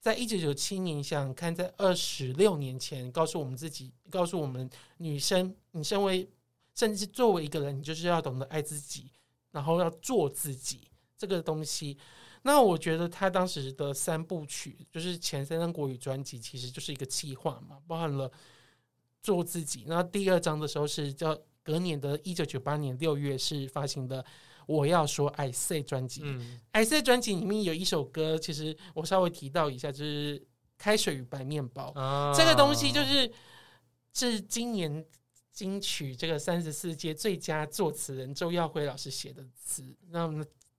[0.00, 6.28] 在一九九七年，想看在二十六年前，告诉我们自己，告诉我们女生，你身为
[6.74, 9.10] 甚至作为一个人，你就是要懂得爱自己，
[9.50, 10.88] 然后要做自己
[11.18, 11.98] 这个东西。
[12.42, 18.30] 那我觉得他当时的三部曲，就是前三张国语专辑，其实就是一个企划嘛，包含了
[19.22, 19.84] 做自己。
[19.88, 24.24] 那第二张的时候是叫隔年的一九九八年六月是发行的。
[24.66, 30.38] 我要说，I Say 专辑，嗯，I Say 专辑里面有一首歌，其实我稍微提到一下，就是
[30.76, 32.34] 《开水与白面包》哦。
[32.36, 33.30] 这个东西就是
[34.12, 35.04] 是今年
[35.52, 39.82] 金曲这个三十四届最佳作词人周耀辉老师写的词。
[40.10, 40.28] 那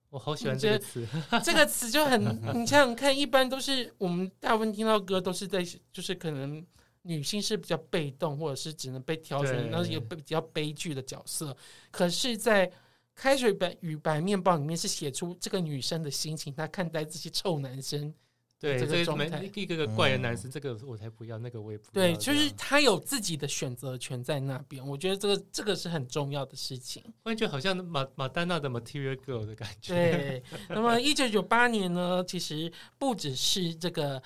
[0.10, 1.08] 我好喜欢这个词，
[1.44, 2.22] 这个词就很，
[2.54, 6.66] 你想想看，一般都是我们大部分听到歌都是在，就是可能
[7.02, 11.56] 女性是比较被动，或者是只能被挑选，然后有比较悲剧的角色。
[11.92, 12.72] 可是，在
[13.18, 18.14] 开水白与白面包里面是写出这个女生的心情，她看待这些臭男生，
[18.60, 21.92] 对这个状态，一个个怪的男生，嗯、这个我才不要，那个我也不要。
[21.94, 27.04] 对，就是他有自己的选择权在那边，我觉得这个这个是很重要的事情。
[27.24, 29.96] 我感觉好像马马丹娜的 Material Girl 的感觉。
[29.96, 34.22] 对，那么一九九八年呢，其实不只是这个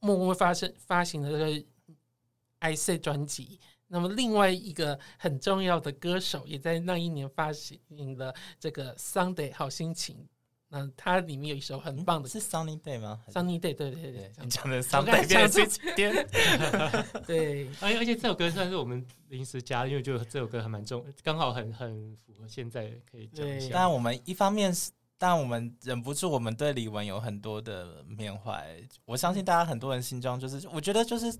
[0.00, 1.64] 默默发生发行的这个
[2.58, 3.60] I Say 专辑。
[3.94, 7.78] 那么另外一个很重要的歌手也在那一年发行
[8.18, 10.16] 了这个《Sunday 好心情》，
[10.68, 16.12] 那它里面有一首很棒的，是 Sunny Day 吗？Sunny Day，对对对，你讲的期天，
[17.24, 23.68] 对，而且而且这首歌算是我们临时加，因为就这首歌还蛮重，刚好很很符合现在可以讲一下。
[23.72, 28.76] 但我们一方面是，但我们忍不住，我们对李玟有很多的缅怀。
[29.04, 31.32] 我相信大家很多人心中就是，我觉得就是。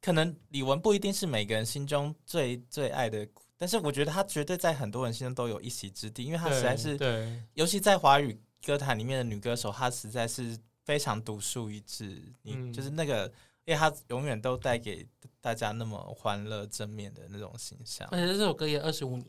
[0.00, 12.22] 可能李玟不一定是每个人心中最最爱的，但是我觉得她绝对在很多人心中都有一席之地，因为她实在是，对，尤其在华语歌坛里面的女歌手，她实在是非常独树一帜。
[12.44, 13.26] 嗯，就是那个，
[13.64, 15.04] 因为她永远都带给
[15.40, 18.06] 大家那么欢乐正面的那种形象。
[18.12, 19.26] 而且这首歌也二十五年，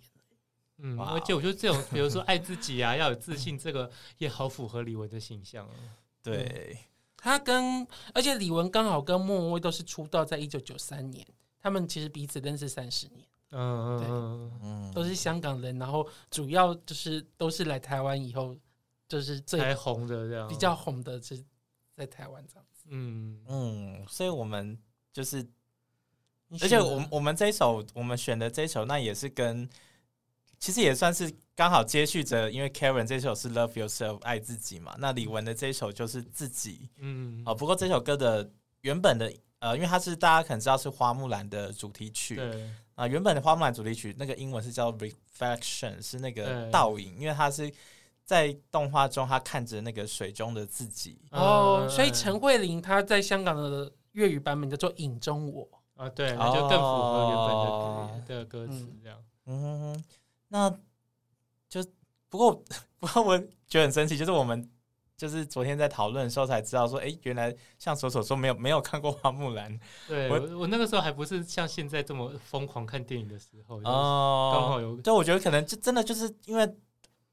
[0.78, 5.74] 嗯，而且我觉得这种，比如说爱自己啊， 要有自信，这个也好符合李玟的形象啊。
[6.22, 6.78] 对。
[7.22, 11.26] 他跟，而且李玟刚好跟莫文蔚都是出道在一九九三年，
[11.62, 18.56] 他们其实彼此认识三十年，嗯嗯嗯，都是香港人，然后主要就是都是来台湾以后，
[19.08, 21.44] 就是最红的这样，比较红的是
[21.96, 23.42] 在台湾这样子，嗯。
[23.48, 24.78] 嗯，所以我们
[25.12, 25.46] 就是，
[26.62, 29.70] 而且我我们这一首我们选的这一首，那也是跟。
[30.60, 38.50] 其实也算是刚好接续着，因为 Karen 这首是 Love Yourself 爱自己嘛，那李玟的这首就是自己，嗯，哦，不过这首歌的
[38.82, 42.64] 原本的呃，因为它是大家可能知道是花木兰的主题曲，对，
[42.96, 47.72] 啊、呃，原本的花木兰主题曲那个英文是叫 Reflection，是那个倒影，因为它是
[48.26, 60.04] 在动画中他看着那个水中的自己，哦，所以陈慧琳她在香港的粤语版本叫做影中我，啊，对，那就更符合原本的歌的歌词这样，嗯。
[60.50, 60.70] 嗯那
[61.70, 61.88] 就
[62.28, 62.64] 不过
[63.00, 64.68] 不过我觉得很神奇，就是我们
[65.16, 69.80] 就是昨天在讨论的时候才知道说，哎、欸，原来像索索说没有没有看过花木兰。
[70.08, 75.00] 对，我我那个时候还不是像现在这么疯狂看电影的时候哦，刚好有。
[75.02, 76.68] 就我觉得可能就真的就是因为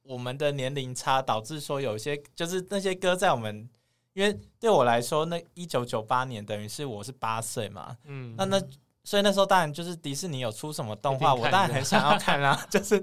[0.03, 3.69] 我们的年龄差，导致说有些就是那些歌在我们，
[4.13, 8.63] 因为对我来说，那一九九八年等于是我是八岁嘛，嗯，那那。
[9.07, 13.01] 所以那时候当然就是迪士尼有出什么动画，我当然很想要看啊， 就是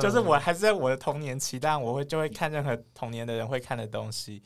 [0.00, 4.42] 就是我还是在我的童年期，但我会就会看任何童年的人会看的东西。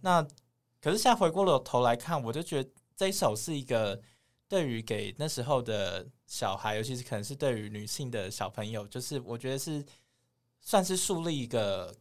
[0.00, 0.26] 那
[0.80, 4.00] 可是现在回过了头来看，我就觉得这一首是一个
[4.48, 9.84] 对于给那时候的小孩，尤其是可能是对于女性的小朋友，就是我觉得是
[10.62, 11.94] 算是树立一个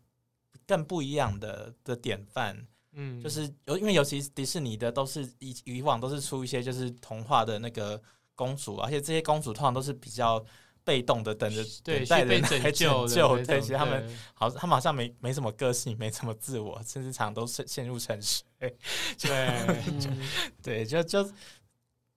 [0.66, 2.66] 更不一样的的典范。
[2.94, 8.02] 嗯，就是尤因为尤其是迪士尼的都是以以往都是出一些就是童话的那个。
[8.38, 10.42] 公主，而且这些公主通常都是比较
[10.84, 13.06] 被动的等着对等待人来拯救。
[13.44, 18.46] 对，其实他们好，他们好像没没什么个性，没什么自我， 甚至常常都是陷入沉睡。
[19.20, 19.66] 对，
[20.64, 21.30] 对，就就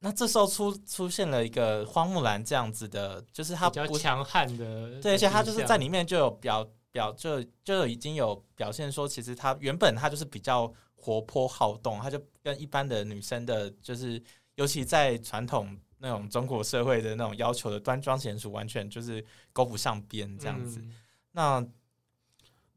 [0.00, 14.22] 那这时候出出现了一个花木兰这样子的，就是他比较强悍的，对，而且他就是在里面就有表表就就已经有表现说，其实他原本他就是比较活泼好动，他就跟一般的女生的，就是
[14.54, 15.76] 尤其在传统。
[16.01, 20.81] 那种中国社会的那种要求的端庄贤淑，完全就是勾不上边这样子。
[20.81, 20.95] 嗯、
[21.33, 21.67] 那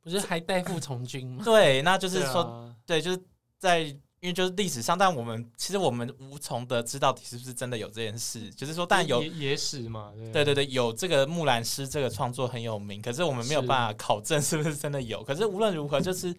[0.01, 1.41] 不是还代父从军吗？
[1.45, 2.43] 对，那就是说，
[2.85, 3.19] 对，啊、对，就是
[3.57, 8.49] 在因为就是历史上，但我们其实我们无从得知到底是不是真的有这件事。
[8.51, 15.23] 就是说，但有野史嘛，对，对对对，有这个木兰诗这个创作很有名，可是我们没有办法考证是不是真的有。
[15.23, 16.35] 可是无论如何，就是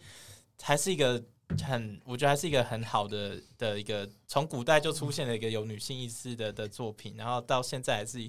[0.61, 1.23] 还是一个。
[1.67, 8.29] 很，我觉得还是一个很好的的一个，从古代就出现了一个有女性意识的的作品，然后到现在还是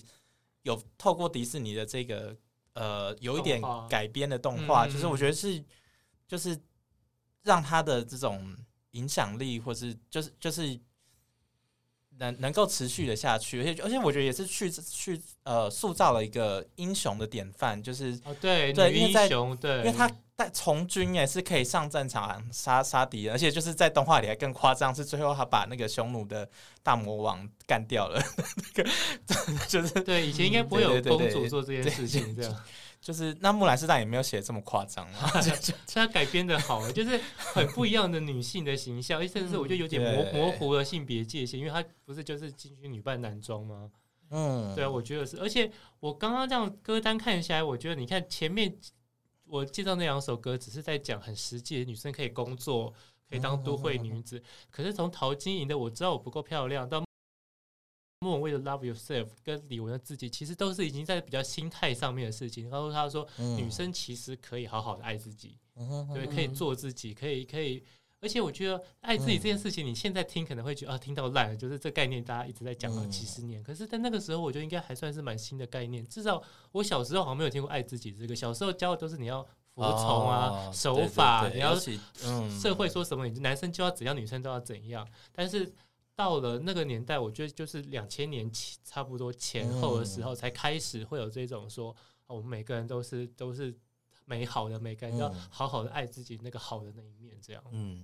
[0.63, 2.35] 有透过迪士尼的这个
[2.73, 5.63] 呃有一点改编的动画，就是我觉得是
[6.27, 6.59] 就是
[7.43, 8.55] 让他的这种
[8.91, 10.79] 影响力，或是就是就是
[12.19, 20.09] 能能够持续的下去，而且而且我觉得也是去去呃塑造了一个英雄的典范，就是哦对对女英雄对，因为他。
[20.37, 26.45] 带从军也是可以上战场杀杀敌人，而且就是在动画里还更夸张，是最后他把那个匈奴的
[26.83, 28.21] 大魔王干掉了。
[28.75, 28.89] 那个
[29.69, 32.53] 就是对以前应该不会有公主做这件事情，这样
[33.05, 35.29] 就是那木兰诗当然也没有写这么夸张啊，
[35.85, 43.91] 他改编的好，就是很不一样的女性的形象， 甚至我觉得有点模模糊了性别界限，因为他不是就是进去女扮男装吗？
[44.31, 48.75] 嗯，对啊，我觉得是，而且我刚刚这样歌单看下来，我觉得你看前面。
[49.47, 52.91] 我介绍那两首歌，只是在讲很实际的女生可以工作，
[53.29, 54.41] 可以当都会女子。
[54.71, 57.04] 可是从陶晶莹的《我知道我不够漂亮》到
[58.25, 62.67] 莫文蔚的《Love Yourself》跟李玟的自己，其实都是已经在比较心态上面的事情。
[62.67, 65.59] 告诉他说，女生其实可以好好的爱自己，
[66.11, 67.83] 对，可以做自己，可以可以。
[68.21, 73.61] 而且我觉得爱自己这件事情，你现在听可能会觉得啊，听到烂了，就是这概念大家一直在讲了几十年。
[73.61, 76.03] 可是，在那个时候，我觉得应该还算是蛮新的概念。
[76.07, 78.35] 至少我小时候好像没有听过爱自己这个。
[78.35, 81.77] 小时候教的都是你要服从啊，守法，你要
[82.49, 85.07] 社会说什么，你男生就要怎样，女生都要怎样。
[85.31, 85.71] 但是
[86.15, 91.95] 到了那个年代，我觉得就是两千年前差不多前后的时候，才开始会有这种说，
[92.27, 93.77] 我们每个人都是都是
[94.25, 97.63] 美好的，每个人要好好的爱自己那个好的那一面，这样。
[97.71, 98.03] 嗯。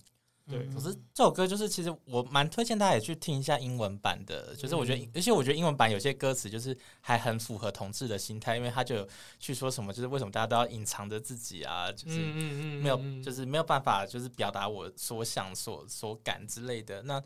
[0.49, 9.07] 对，可是这首歌就是，其实我蛮推荐大家也去听一下英文版的，就是我觉得，而且我觉得英文版有些歌词就是还很符合同志的心态，因为他就有
[9.39, 12.19] 去说什么，就是为什么大家都要隐藏着自己啊，就是
[12.81, 17.21] 没有，就是没有办法，就是表达我所想、所所感之类的，那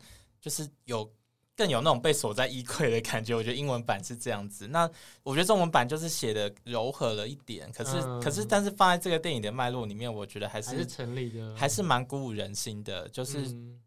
[0.46, 1.12] 就是有。
[1.58, 4.68] 更有那种被锁在衣柜的感觉，我觉得英文版是这样子。
[4.68, 4.86] 那
[5.22, 13.08] 我觉得中文版就是写的柔和了一点，可是、嗯、可是但是放在这个电影的脉络里面，我觉得还是还是成立的，还是蛮鼓舞人心的。
[13.08, 13.80] 就是、嗯、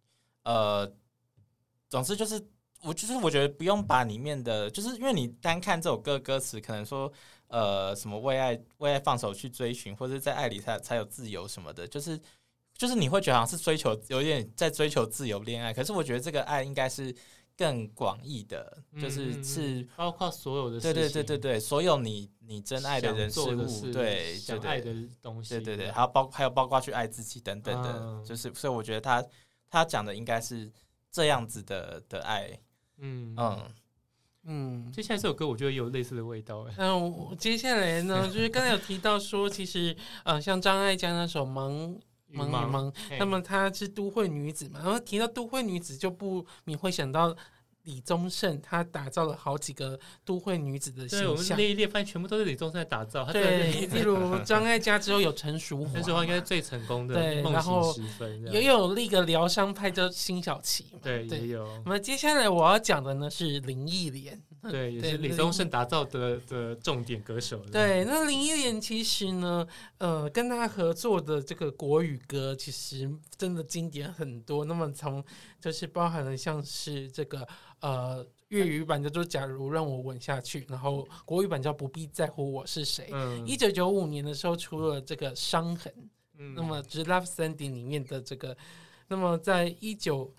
[0.45, 0.91] 呃，
[1.89, 2.43] 总之就是
[2.81, 7.13] 我就是我觉得不用把里面的，就是因为你单看这首歌歌词，可能说
[7.49, 12.19] 呃什么为爱为爱放手去追寻，或者在爱里才才有自由什么的，就是
[12.79, 17.15] 就是你会觉得好像是追求有点在追求自由恋爱，可是我觉得这个爱应该是。
[17.59, 29.21] 更广义的，就是是包括所有的，对对对对对，所有你你真爱的人事物，对，想爱的东西，对对对，还有包还有包括去爱自己等等的，就是所以我觉得他
[29.69, 30.71] 他讲的应该是
[31.11, 32.57] 这样子的的爱，
[32.99, 33.71] 嗯嗯
[34.45, 34.91] 嗯。
[34.93, 41.69] 接下来这首歌我觉得有类似的味道，嗯，接下来呢，就是刚才有提到说，其实呃，像张艾嘉那首《盲》。
[42.33, 44.79] 茫茫，茫茫那么她是都会女子嘛？
[44.83, 47.35] 然后提到都会女子，就不你会想到
[47.83, 51.19] 李宗盛，他打造了好几个都会女子的形象。
[51.21, 53.25] 对，我们列一列，发现全部都是李宗盛在打造。
[53.31, 57.15] 对， 例如张艾嘉之后有陈淑樺，陈淑樺应该是最成功的。
[57.15, 57.95] 对，然后
[58.51, 60.99] 也有那个疗伤派叫辛晓琪嘛。
[61.01, 61.65] 对，也有。
[61.85, 64.39] 那么接下来我要讲的呢是林忆莲。
[64.69, 67.59] 对，也是李宗盛打造的的重点歌手。
[67.71, 69.65] 对，那林忆莲其实呢，
[69.99, 74.65] 呃，跟他合作的这个国语歌，其实真的经典很多。
[74.65, 75.23] 那么从
[75.61, 77.47] 就是包含了像是这个
[77.79, 83.05] 呃粤语版叫做《假如让我吻下去》，然后国语版叫《不必在乎我是谁》。
[83.13, 85.93] 嗯，一九九五年的时候出了这个《伤痕》，
[86.37, 88.57] 嗯，那么《就是 Love Sending》里面的这个，
[89.07, 90.33] 那么在一九。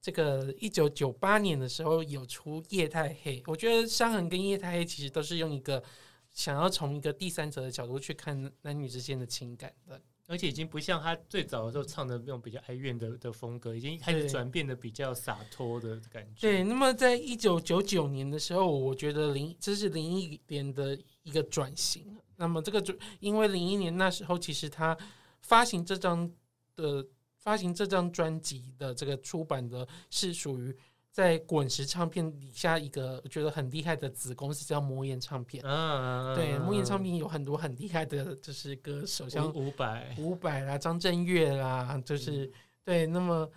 [0.00, 5.82] 这个一九九八年的时候有出《夜太黑》，我觉得《伤痕》跟《夜太黑》其实都是用一个
[6.30, 16.40] 想要从一个第三者的角度去看男女之间的情感的而且已经不像他最早的时候唱的那种比较哀怨的的风格，已经开始转变的比较洒脱的感觉。
[16.40, 22.16] 对，那么在一九九九年的时候，我觉得林这是林忆莲的一个转型。
[22.36, 24.96] 那么这个转，因为零一年那时候其实他
[25.40, 26.30] 发行这张
[26.76, 27.04] 的
[27.40, 30.76] 发行这张专辑的这个出版的是属于。
[31.12, 42.52] 在滚石唱片底下一个我觉得很厉害的子公司叫魔岩唱片，嗯，对，魔岩唱片有很多很厉害的，就是歌手，像伍佰、伍佰啦、张震岳啦，就是、嗯、
[42.84, 43.06] 对。
[43.06, 43.50] 那么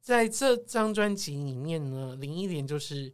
[0.00, 3.12] 在这张专辑里面呢，林忆莲就是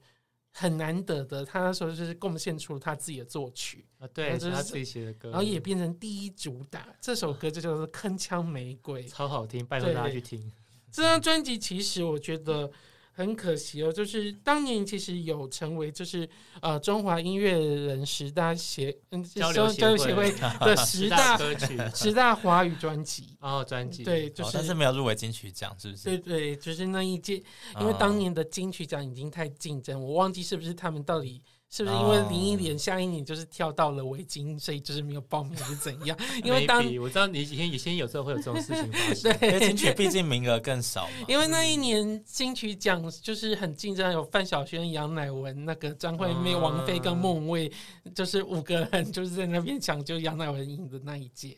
[0.52, 6.88] 很难得的，他那时候就是贡献出了他自己的作曲啊，对，就是他自己写的歌，然后也变成第一主打。
[7.00, 10.52] 这首歌就叫做《铿锵玫瑰》，超好听，拜托大家去听。
[10.90, 12.70] 这张专辑其实我觉得。
[13.18, 16.28] 很可惜哦，就是当年其实有成为就是
[16.62, 20.30] 呃中华音乐人十大协嗯交流交流协会
[20.64, 26.04] 的十大歌曲十大华语专辑 哦专辑对，就是、哦、但是没有入围金曲奖，是不是？
[26.04, 27.42] 对对，就是那一届，
[27.80, 31.42] 因为当年的金曲奖已经太竞争，我忘记是不是他们到底。
[31.70, 36.16] 是不是因为林忆莲下一年就是跳到了围巾，所以就是没有报名是怎样？
[36.42, 41.26] 因为当我知道你以前以前有时候会有这种事情发生， 对，金曲毕竟名额更少嘛。
[41.28, 47.72] 因为那一年金曲奖就是很竞争，有范晓萱、杨乃文、那个张惠妹、王菲跟莫文蔚，
[48.14, 51.56] 就是五个人就是在那边抢，就杨乃文赢的那一届。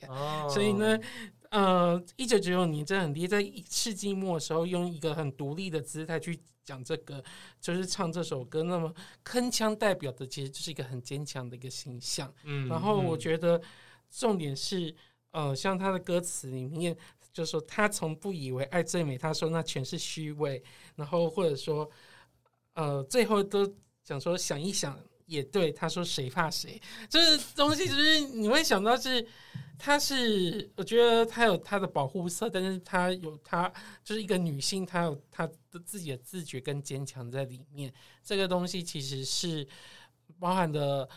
[0.53, 0.99] 所以呢，
[1.51, 6.41] 呃，一九九九年真的很厉害，在世纪末的时候，用一个很独立的姿态去。
[6.63, 7.25] 讲这个
[7.61, 8.95] 就是唱这首歌，那么
[9.25, 12.33] 铿锵代表的其实就是一个很坚强的一个形象。
[12.45, 13.61] 嗯，然后我觉得
[14.09, 14.95] 重点是，
[15.33, 16.97] 呃，像他的歌词里面
[17.33, 20.63] 就说他从不以为爱最美，他说那全是虚伪。
[20.95, 21.91] 然后或者说，
[22.75, 23.75] 呃，最后都
[24.05, 24.97] 想说想一想
[25.31, 26.79] 也对，他说谁怕谁，
[27.09, 29.27] 就是东西就是你会想到是。
[29.83, 33.67] 他是，我觉得他有他的保护色，但是他有他
[34.05, 37.91] 就是一个女性，她有她的自己的自觉跟坚强在里面。
[38.23, 39.67] 这个东西其实是
[40.39, 41.09] 包含的。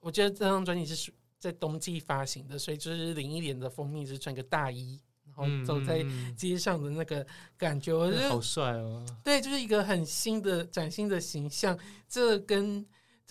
[0.00, 6.02] 我觉得这张专辑是在冬季发行的，所以就是林忆莲的封面是穿个大衣，然后走在
[6.34, 7.26] 街上的那个
[7.58, 9.04] 感觉，我觉得好帅哦。
[9.22, 11.78] 对，就是一个很新的、崭新的形象。
[12.08, 12.82] 这跟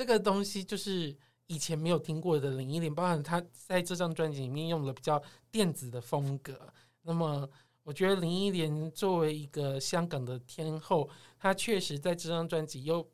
[0.02, 1.16] 这个东西就是。
[1.48, 5.22] 以前没有听过的林忆莲，包含他在这张专辑里面用了比较
[5.52, 6.58] 电子的风格。
[7.02, 7.50] 那么，
[7.84, 13.06] 我觉得林忆莲作为一个香港的天后，她确实在这张专辑又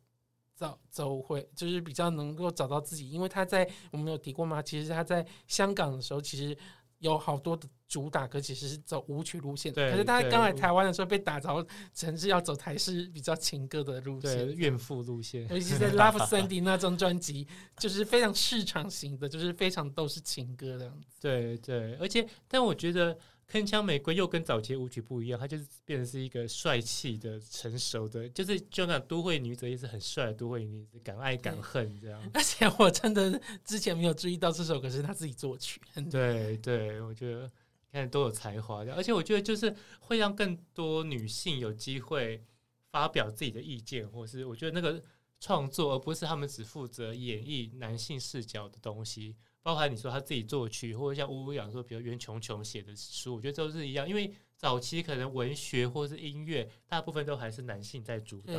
[0.53, 3.09] 走走回，就是比较能够找到自己。
[3.09, 4.61] 因为她在我们有提过吗？
[4.61, 6.55] 其实她在香港的时候，其实。
[6.99, 15.47] 有好多的主打歌其实是走舞曲路线，可是他刚来台湾的时候被打造成是要走台式比较情歌的路线，怨妇路线。
[15.49, 21.17] 尤其是在《Love Sandy》那张专辑，就是非常市场型的，就是非常都是情歌这样子。
[21.21, 23.17] 对对，而且但我觉得。
[23.49, 32.21] 铿锵玫瑰又跟早期舞曲不一样，它就是变成是一个帅气的、成熟的，就是就那都会女子也是很帅的都会女子，敢爱敢恨这样。
[32.33, 35.79] 而且我真的之前没有注意到这首歌是他自己作曲。
[36.11, 37.49] 对对，我觉得
[37.89, 42.43] 看都有才华的，而且我觉得就是会让更多女性有机会
[42.91, 45.01] 发表自己的意见，或是我觉得那个
[45.39, 49.37] 创作，而不是他们只负责演绎男性视角的东西。
[49.67, 54.33] 包含你说他自己作曲，或者像吴吴养说，比如袁琼琼写的书，我觉得都是一样，因为。
[54.57, 58.53] 早期可能文学或是音乐，大部分都还是男性在主导。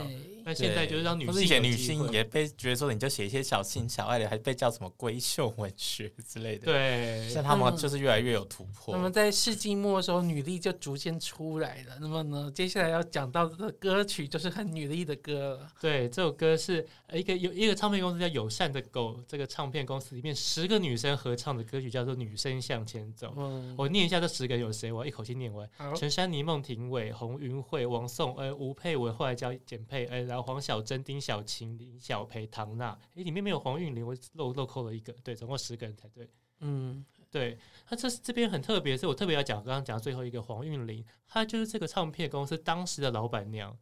[0.45, 6.67] 那现在就是让女性，而女性也被觉得说，你就写一些小情小爱的，还被叫什么闺秀文学之类的。
[6.67, 8.95] 对，像他们就是越来越有突破。
[8.95, 11.99] 那么在世纪末的时候，女力就逐渐出来了。
[12.01, 15.69] 那么呢，接下来要讲到的歌曲就是很女力的歌了。
[15.81, 23.29] 对，这首歌是一个有一个唱片公司叫友善的狗，这个唱片公司里面十个女生合唱的歌曲叫做《女生向前走》。
[23.37, 25.69] 嗯，我念一下这十个有谁，我要一口气念完。
[25.95, 32.99] 陈珊妮、孟庭苇、洪云慧、王颂恩、吴佩文，后来叫简佩恩，然后黄小珍、丁小琴、林小培、唐娜。
[33.15, 35.13] 诶，里面没有黄韵玲，我漏漏扣了一个。
[35.25, 36.29] 对，总共十个人才对。
[36.61, 37.59] 嗯，对。
[37.89, 43.77] 那这这边很特别，是我特别要讲，刚刚讲最后一个黄韵玲，她就是这个唱片公司当时的老板娘。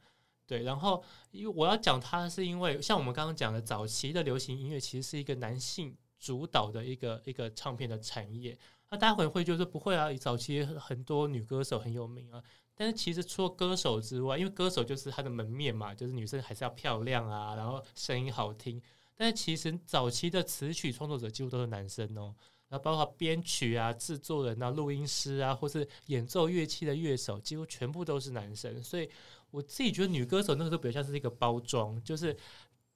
[0.46, 8.56] 对，然后因为我要讲她，是因为像我们刚刚讲的，早期的流行音乐其实是一个男性主导的一个一个唱片的产业。
[8.88, 12.40] 那大家会会就是不会啊，早期很多女歌手很有名啊，
[12.74, 18.80] 但是其实除了歌手之外，因为歌手就是她的门面嘛，就是女生还是要漂亮啊，然后声音好听。
[19.16, 22.32] 但是其实早期的词曲创作者几乎都是男生哦，
[22.68, 28.80] 然后包括编曲啊、制作人啊、录音师啊，或是演奏乐器的乐手，几乎全部都是男生。
[28.82, 29.10] 所以
[29.50, 32.36] 我自己觉得女歌手那个时候比较像是一个包装，就是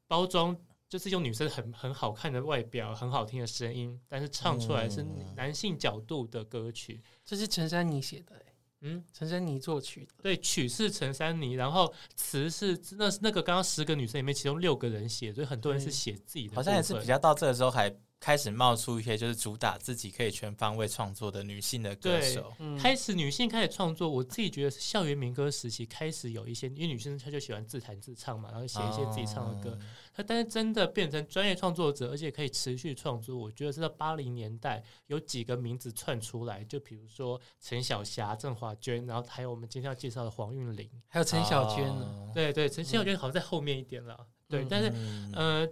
[0.07, 0.57] 包装。
[0.91, 7.01] 就是用女生很很好看的外表、很好听的声音，但是唱出来是男性角度的歌曲。
[7.24, 17.88] 这是陈珊妮写的，欸，嗯，陈珊妮作曲的，对，曲是陈珊妮，然后词是那那个刚刚十个女生里面，其中六个人写，所以很多人是写自己的，好像也是比较到这个时候还。
[18.21, 29.75] 开始冒出一些就是主打自己可以全方位创作的女性的歌手，嗯、开始女性开始创作，我自己觉得是校园民歌时期开始有一些，因为女生她就喜欢自弹自唱嘛，然后写一些自己唱的歌。
[30.12, 42.05] 她、哦、但是真的变成专业创作者，而且可以持续创作，我觉得是在八零年代有几个名字窜出来，就比如说陈小霞、郑华娟，然后还有我们今天要介绍的黄韵玲，还有陈小娟呢。
[42.05, 44.14] 哦、对对，陈小娟好像在后面一点了。
[44.21, 44.93] 嗯、对，但是
[45.33, 45.66] 呃。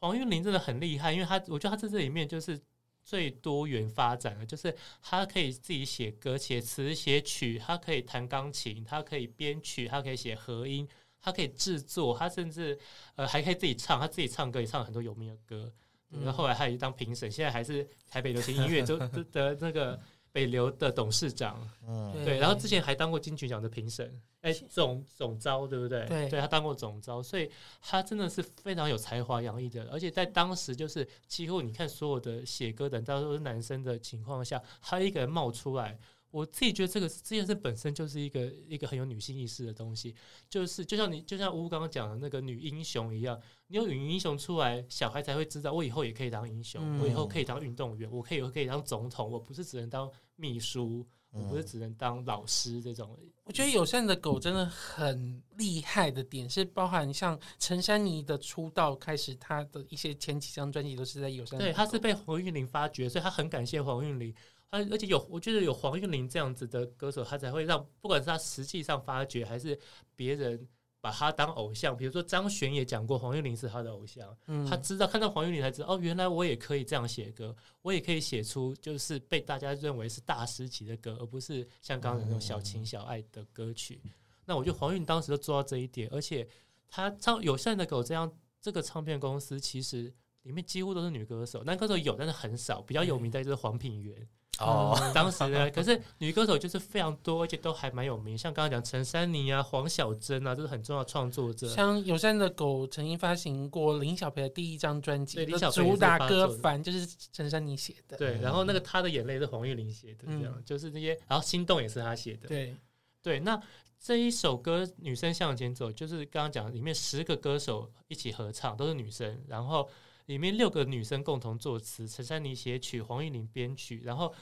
[0.00, 2.60] 黄韵玲真的很厉害，因为她，我觉得她在这里面就是
[3.04, 10.88] 最多元发展的，就是她可以自己写歌、写词、写曲，她可以弹钢琴，她可以编曲，她可以写和音，
[11.20, 12.78] 她可以制作，她甚至
[13.16, 15.72] 呃还可以自己唱，她自己唱歌也唱很多有名的歌。
[16.10, 19.98] 然后后来她也当评审，现在还是台北流行音乐 就的那个。
[20.38, 24.08] 北流的董事长，嗯，对，然后之前还当过金曲奖的评审，
[24.42, 26.06] 哎，总总招对不对？
[26.06, 27.50] 对，对他当过总招，所以
[27.82, 35.98] 他真的是非常有才华洋溢的，而且在当时就是几乎你看所有的写歌的人，大多都是男生的情况下，他一个人冒出来。
[36.30, 40.14] 我自己觉得这个这件事本身就是一个一个很有女性意识的东西，
[40.48, 53.18] 就是就像你就像吴刚刚讲的那个女英雄一样，你有女英雄出来，小孩才会知道我以后也可以当英雄，嗯、我以后可以当运动员，我可以可以当总统，我不是只能当秘书，我不是只能当老师这种。
[53.44, 61.58] 我觉得友善的狗真的很厉害的点是，包含像陈珊妮的出道开始，她的一些前几张专辑都是在友善。
[61.58, 64.34] 对，她是被黄韵玲发掘，所以她很感谢黄韵玲。
[64.70, 69.78] 而而且有，我觉得有黄韵玲这样子的歌手，他才会让不管是他实际上发掘，还是
[70.14, 70.68] 别人
[71.00, 71.96] 把他当偶像。
[71.96, 74.36] 比如说张悬也讲过，黄韵玲是他的偶像。
[74.46, 84.00] 嗯，他知道看到黄韵玲才知道，哦，原来我也可以这样写歌，我也可以写出就是被大家认为是大师级的歌，而不是像刚刚那种小情小爱的歌曲。
[84.44, 86.46] 那我觉得黄韵当时就做到这一点，而且
[86.88, 90.12] 他唱《友善的狗》这样，这个唱片公司其实
[90.42, 92.82] 里面几乎都是女歌手，男歌手有，但是很少。
[92.82, 94.28] 比较有名的就是黄品源。
[94.58, 101.68] 哦， 当时呢，可是女歌手就是非常多，而且都还蛮有名，像刚刚讲陈珊妮啊、黄小珍啊，都是很重要的创作者。
[101.68, 108.16] 像友善的狗曾经发行过林小培的第一张专辑，对，主打歌《凡》就是陈珊妮写的。
[108.16, 112.48] 对，然后那个她的眼泪是黄韵玲写的，这样、嗯、就是那些，然后心动也是她写的。
[112.48, 112.76] 对，
[113.22, 113.60] 对，那
[114.00, 119.88] 这一首歌《女生向前走》，就是刚刚讲里面十个歌手一起合唱，都是女生，然后。
[120.28, 124.32] 里面六个女生共同作词，陈珊妮写曲，黄韵玲编曲，然后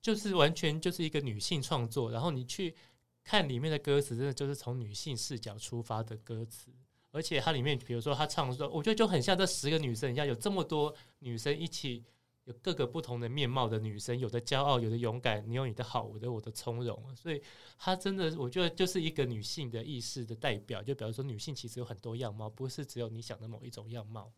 [0.00, 2.10] 就是完全就是一个女性创作。
[2.10, 2.74] 然后你去
[3.22, 6.72] 看里面的歌词，真的就是从女性视角出发的歌词。
[7.10, 12.02] 而且它里面，比如说她唱说，我觉得就很像这十个女生一样，有这么多女生一起，
[12.44, 17.14] 有各个不同的面貌的女生，有的骄傲，有的勇敢，你有你的好，我的我的从容。
[17.14, 17.42] 所以
[17.78, 20.82] 她真的，我觉得就是一个女性的意识的代表。
[20.82, 24.32] 就比如说，女性其实有很多样貌，不是只有你想的某一种样貌。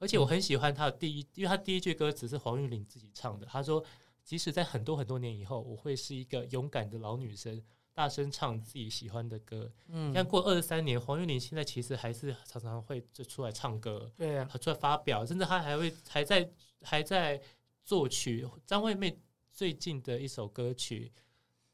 [0.00, 3.46] 而且我很喜欢他的第一，因为他第一句歌词是黄韵玲自己唱的。
[3.46, 3.84] 他说
[4.24, 17.40] ：“即使在很多很多年以后，我会是一个勇敢的老女生，大声唱自己喜欢的歌。”嗯，像过二十三年，黄韵玲现在其实还是常常会就出来唱歌，对啊，出来发表，甚至他还会还在还在
[17.84, 18.48] 作曲。
[18.66, 19.16] 张惠妹
[19.52, 21.12] 最近的一首歌曲，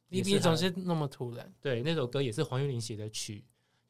[0.09, 3.45] 你你总是那么突然，对，那首歌也是黄韵玲写的曲。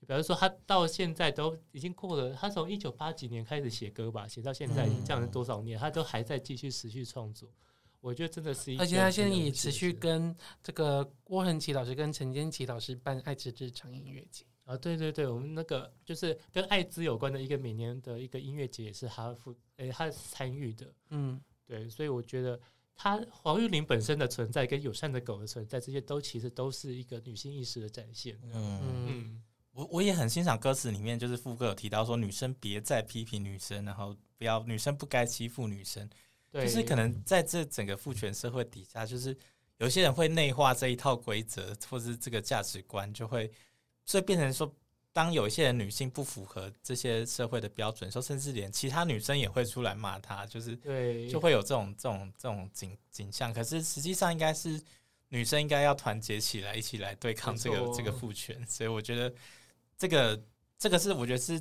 [0.07, 7.49] 比如说，他到现在都已经过了，他从一九八几年开始写歌吧，写到现在已经这样子多少年，他都还在继续持续创作。
[8.01, 14.45] 我觉得真的是一，而且他现在也持续跟这个郭恒琪老师跟陈建奇老师办爱之日常音乐节。
[14.65, 22.61] 啊，对对对，我们那个就是跟艾滋有关的一个每年的一个音乐节，也是他负诶他参与的，嗯，对，所以我觉得
[22.95, 29.07] 他黄玉玲本身的存在跟友善的狗的存在，这些都其实都是一个女性意识的展现，嗯嗯。
[29.09, 29.43] 嗯
[29.77, 36.09] 我我也很欣赏歌词里面，就是副歌有提到说，女生别再批评女生，然后不要女生不该欺负女生。
[36.51, 39.37] 对，就是可能在这整个父权社会底下，就是
[39.77, 43.53] 有些人会内化这一套规则，或是这个价值观，就会
[44.07, 44.75] 所以变成说，
[45.13, 53.53] 当有一些人女性不符合这些社会的标准，说甚至连其他女生也会出来骂她，就是对，就会有这种这种这种景景象。
[53.53, 54.81] 可是实际上应该是
[55.29, 58.67] 女生应该要团结起来，一起来对抗这个这个父权。
[58.67, 59.31] 所以我觉得。
[59.99, 60.43] 这个
[60.79, 61.61] 这个是我觉得是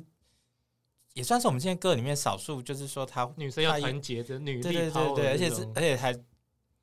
[1.14, 6.14] 也算是我们现在歌里面少数，就是说她女生要团结的女力，对对对对，而且是而且还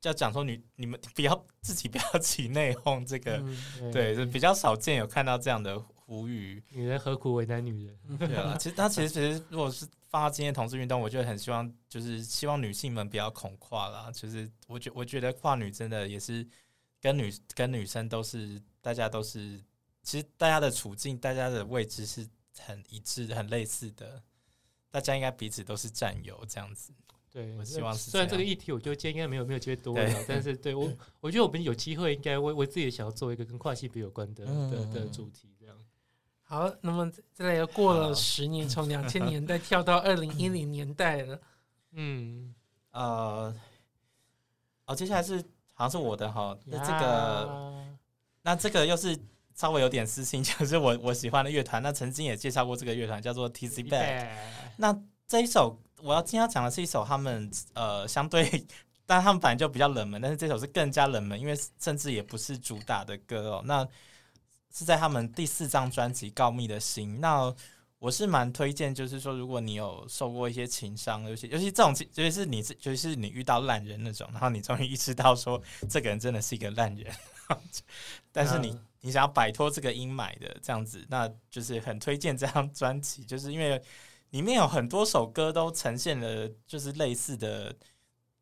[0.02, 3.36] 要讲说女你们不要自己不要起内讧，这个、
[3.80, 6.62] 嗯、对，就比较少见有看到这样的呼吁。
[6.70, 7.98] 女人何苦为难女人？
[8.18, 14.10] 对啊，其实他其实其实如果是放到今天同志运动，我就很希望就是希望女性们不要恐跨啦。
[14.12, 16.46] 就是我觉我觉得跨女真的也是
[17.00, 19.58] 跟女跟女生都是大家都是，
[20.04, 22.24] 其实大家的处境、大家的位置是
[22.60, 24.22] 很一致、很类似的。
[24.90, 26.92] 大家应该彼此都是战友这样子。
[27.28, 28.12] 对，我希望是。
[28.12, 30.88] 虽然这个议题，我觉得今天应该没有没有机会多聊，但是对我，
[31.20, 35.76] 我觉得我们有机会应该为为自己想要做一个跟跨性别有关的、嗯、的的主题，这样。
[36.42, 41.40] 好，那么再来又过了十年， 从两千年代跳到二零一零年代了。
[41.90, 42.54] 嗯，
[42.92, 43.52] 呃，
[44.86, 45.38] 哦，接下来是
[45.72, 47.84] 好像是我的哈，那这个，
[48.42, 49.18] 那这个又是
[49.54, 54.28] 稍微有点私心，就是我我喜欢的乐团，那曾经也介绍过这个乐团，叫做 Tizzy Bac。
[54.76, 54.94] 那
[55.26, 55.80] 这一首。
[56.02, 58.66] 我要今天要讲的是一首他们呃相对，
[59.06, 63.62] 但他们本来就比较冷门，但是这首是更加冷门，因为甚至也不是主打的歌哦。
[63.64, 63.88] 那
[64.70, 67.16] 是在他们第四张专辑《告密的心》。
[67.20, 67.50] 那
[67.98, 77.10] 我是蛮推荐，就是说如果你有受过一些情伤，尤其尤其这种，尤其是你，尤其是你遇到烂人那种，然后你终于意识到说这个人真的是一个烂人，
[78.30, 83.80] 但是你你想要摆脱这个阴霾的这样子，那就是很推荐这张专辑，就是因为。
[84.30, 87.72] 里面有很多首歌都呈现了就是类似的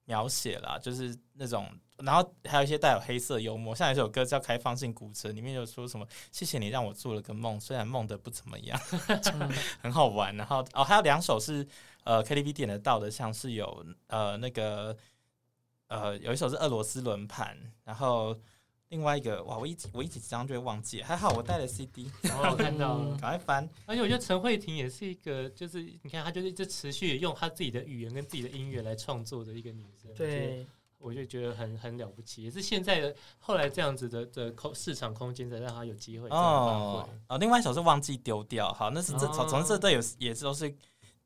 [0.06, 8.80] 描写啦，就是那种，然后还有一些带有黑色幽默，像有一首歌叫《开放性骨折》，里面有说什么“谢谢你让我做了个梦，虽然梦的不怎么样
[9.82, 10.34] ”，很好玩。
[10.34, 11.68] 然后哦，还有两首是
[12.04, 14.96] 呃 KTV 点得到的，像是有呃那个
[15.88, 17.54] 呃有一首是俄罗斯轮盘，
[17.84, 18.34] 然后。
[18.93, 23.66] 另外一个哇，我一我一紧张就会忘记，还好我带了 CD，然后我看到了，赶快翻。
[23.86, 30.14] 而且我觉得陈慧婷也是一个，就是你看她就是一直持续用她自己的语言跟自己的音乐来创作的一个女生。
[30.14, 30.66] 对，
[30.99, 36.28] 我就觉得很很了不起，也是现在的后来这样子的的空市场空间才让她有机会。
[36.28, 40.76] 哦哦，另外一首是忘记丢掉，好，那是这从从这队有也是都是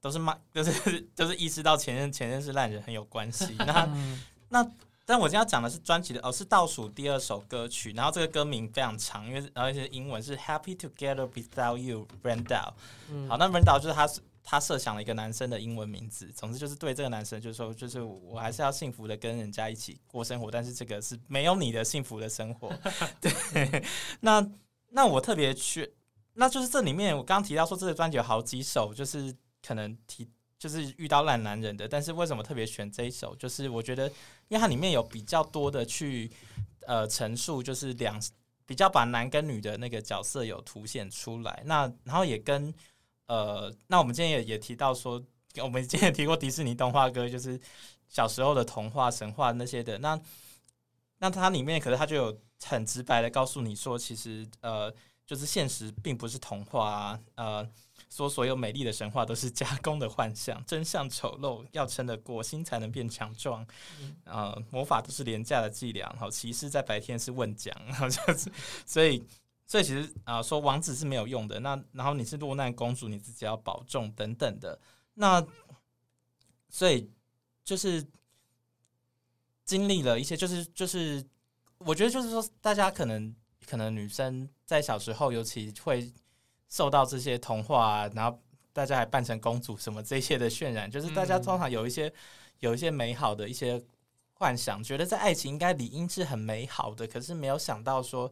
[0.01, 3.57] 都是骂，就是就是意识到前任前任是烂人很有关系。
[3.59, 3.93] 那
[4.51, 4.71] 那。
[5.09, 12.73] 但我今天要讲的是专辑的哦，是倒数第二首歌曲，然后这个歌名非常长，因为而且英文是 Happy Together Without You Randall。
[13.09, 14.11] 嗯，好，那 Randall 就是他
[14.43, 22.69] 他设想了一个男生的英文名字，总之就是对这个男生就是说，就是我还是要幸福的跟人家一起过生活，但是这个是没有你的幸福的生活。
[23.21, 23.85] 对，
[24.21, 24.45] 那
[24.89, 25.95] 那我特别去，
[26.35, 29.33] 那就是这里面我刚刚提到说这个专辑有好几首，就是
[29.65, 30.29] 可能提。
[30.59, 33.37] 就是遇到烂男人的，但是为什么特别选这一首？
[33.37, 34.11] 就是我觉得，
[34.49, 36.31] 因为它里面有比较多的去
[36.87, 38.21] 呃陈述，就是两
[38.65, 41.63] 比较把男跟女的那个角色有凸显出来。
[41.65, 42.73] 那然后也跟
[43.27, 45.23] 呃，那我们今天也也提到说，
[45.63, 47.61] 我们今天也提过迪士尼动画歌，就是
[48.09, 49.99] 小时候的童话、神话那些的。
[49.99, 50.21] 那
[51.19, 54.93] 那它里面可是它就有很直白的告诉你说，其实呃，
[55.27, 57.71] 就是现实并不是童话啊，呃。
[58.09, 63.67] 说所有美丽的神话都是加工的幻象，真相丑陋，要撑得过心才能变强壮。
[64.25, 68.51] 呃，魔法都是廉价的伎俩，好，骑士在白天是问讲，好像是，
[68.87, 69.23] 所以，
[69.67, 71.59] 所以其实啊、呃，说王子是没有用的。
[71.61, 74.79] 那然后你是落难公主，你自己要保重等等的。
[75.15, 75.45] 那
[76.71, 77.11] 所以
[77.65, 78.07] 就是
[79.65, 81.27] 经历了一些，就是就是，
[81.79, 83.35] 我觉得就是说，大家可能
[83.67, 86.13] 可能女生在小时候尤其会。
[86.69, 88.43] 受到这些童话啊，然后
[88.73, 92.13] 大家还扮成公主什么这些的渲染，就是大家通常有一些
[92.59, 93.81] 有一些美好的一些
[94.35, 98.31] 幻想，觉得在爱情应该理应是很美好的，可是没有想到说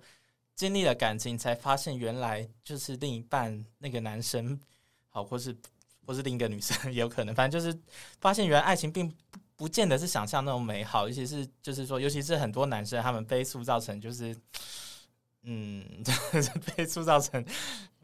[0.57, 4.61] 经历了感情才发现原来就是另一半那个男生
[5.09, 5.57] 好，或是
[6.05, 7.79] 或是另一个女生 也有可能，反正就是
[8.21, 14.37] 发现原来爱情并不不见得是想象那种美好，尤其是就是说，尤其是很多男生他们被塑造成就是
[15.45, 16.03] 嗯，
[16.77, 17.45] 被塑造成。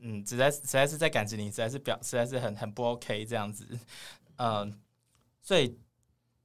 [0.02, 3.66] 嗯，实在实在是在感情里，实在是表，实在是很很不 OK 这样子，
[4.36, 4.72] 嗯、呃，
[5.42, 5.78] 所以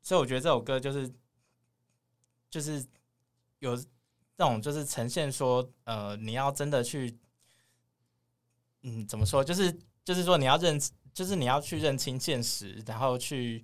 [0.01, 1.09] 所以我觉得这首歌就是
[2.49, 2.85] 就是
[3.59, 3.85] 有这
[4.39, 7.17] 种就是呈现说，呃，你要真的去，
[8.81, 9.73] 嗯，怎么说，就是
[10.03, 10.77] 就是说你要认，
[11.13, 13.63] 就是你要去认清现实，然后去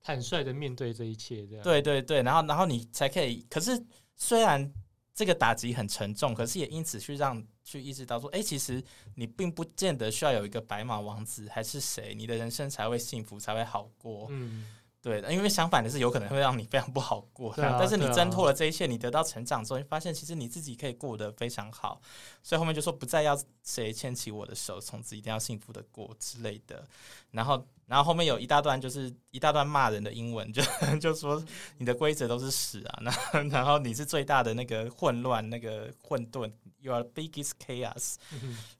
[0.00, 3.46] 坦率的面对这一切，这样对对对，然后然后你才可以。
[3.50, 3.84] 可是
[4.16, 4.72] 虽然
[5.18, 7.44] 这个打击很沉重，可是也因此去让。
[7.64, 8.82] 去意识到说，哎、其实
[9.14, 14.26] 你并不见得需要有一个白马王子，还是谁，你的人生才会幸福，才会好过。
[14.30, 14.64] 嗯，
[15.08, 17.50] 对，因为相反的是，有可能会让你非常不好过。
[17.52, 22.00] 啊、但是你挣脱了这一切，你得到成长之后，你发现其实你自己可以过得非常好。
[22.42, 26.86] 所以后面就说，不再要谁牵起我的手，从此一定要幸福的过之类的。
[27.30, 27.66] 然后。
[27.88, 30.62] 然后后面有一大段，就是一大段骂人的英文，就
[31.00, 31.42] 就说
[31.78, 38.16] 你的规则都是屎啊，然后 然后你是最大的那个混乱，那个混沌，You are biggest chaos。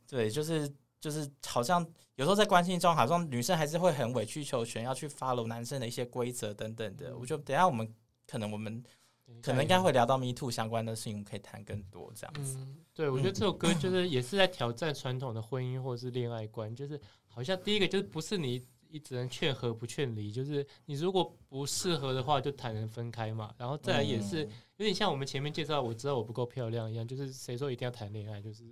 [0.06, 0.70] 对，就是
[1.00, 1.86] 就是好像
[2.18, 7.16] 有时候在关系中，好像女生还是会很委曲求全，要去 follow 男生的一些规则等等的。
[7.16, 7.88] 我觉得等下我们
[8.26, 8.82] 可能我们
[9.40, 12.58] 可能应该会聊到 Me Too 相关的事情，我们可以谈更多这样子。
[12.58, 23.54] 嗯、对，我觉得这首歌就是也是在挑战传统的婚姻或者是恋爱观，就是好像第一个就是不是你你只能劝和不劝离，就是你如果不适合的话就坦然分开嘛。
[23.56, 24.38] 然后再来也是
[24.78, 28.64] 有点像我们前面介绍，我知道我不够漂亮一样，就是谁说一定要谈恋爱，就是。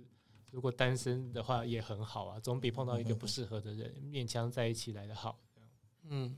[0.57, 5.37] 如果单身的话也很好啊，总比碰到一个不适合的人勉强在一起来的好。
[6.09, 6.35] 嗯，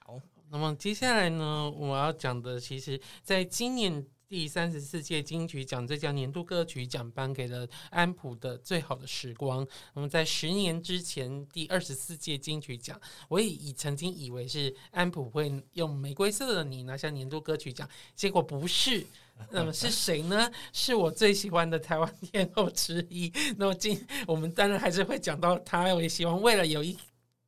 [0.00, 0.20] 好。
[0.50, 9.64] 那么接下来呢，我要讲的，其实在今年第三十四届金曲奖最佳年度歌曲奖颁给了安普的《最好的时光》。
[9.94, 19.06] 那么在十年之前，第二十四届金曲奖，我也以曾经以为是安普会用《玫瑰色的你》拿下年度歌曲奖，结果不是。
[19.50, 20.50] 那么是谁呢？
[20.72, 23.32] 是我最喜欢的台湾天后之一。
[23.56, 25.94] 那么今我们当然还是会讲到她。
[25.94, 26.96] 我也希望未来有一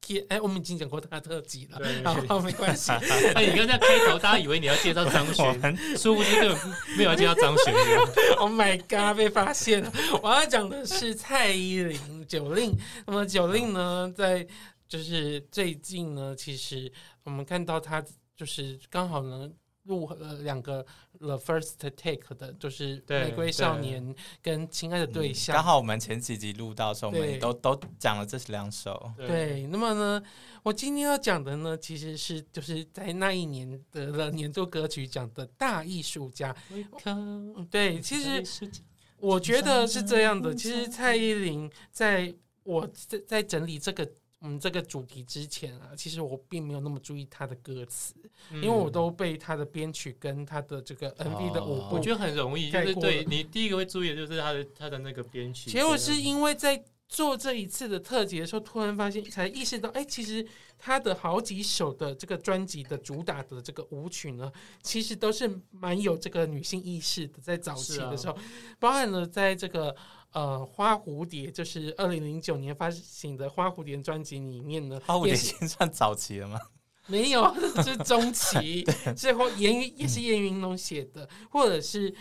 [0.00, 2.92] 天，哎，我们已经讲过他的特辑了，对，好，没关系。
[3.34, 7.74] 那 你刚才开头，大家以为你要介绍张悬，殊不知根本没有要介绍张悬。
[8.38, 9.92] Oh my god，被发现了！
[10.22, 12.74] 我要讲的是蔡依林九令。
[13.06, 14.46] 那么九令呢，在
[14.88, 16.90] 就是最近呢，其实
[17.24, 18.02] 我们看到他
[18.36, 19.50] 就是刚好呢。
[19.88, 20.86] 录呃两个
[21.18, 25.54] The First Take 的，就是《玫瑰少年》跟《亲爱的对象》。
[25.56, 29.10] 刚好我们前几集录到的时候，我们都都讲了这两首。
[29.16, 30.22] 对，那么呢，
[30.62, 36.54] 我今天要讲的呢，其实是就是在那一年得了年度歌曲奖的大艺术家。
[37.70, 38.70] 对，其实
[39.16, 40.54] 我觉得是这样的。
[40.54, 42.32] 其实蔡依林在
[42.62, 44.08] 我在在整理这个。
[44.40, 48.14] 嗯，这个主题之前啊，其实我并没有那么注意他的歌词，
[48.52, 55.68] 嗯、因为我都被他的编曲跟他的这个 MV 的舞步，我觉得很容易，就是对你第一个会注意的就是他的他的那个编曲。
[55.68, 60.46] 结果是因为在做这一次的特辑的时候，突然发现才意识到，哎，其实
[60.78, 64.52] 他的好几首的这个专辑的主打的这个舞曲呢，
[64.84, 68.42] 其实都是蛮有这个女性意识的，在早期的时候，啊、
[68.78, 69.96] 包含了在这个。
[70.32, 76.60] 呃，花蝴蝶就是二零零九年发行的花蝴蝶专辑里面呢，花蝴蝶已经算早期了吗？
[77.06, 77.42] 没有，
[77.82, 78.84] 是中期。
[79.16, 82.14] 最后严云也是严云龙写的，嗯、或者是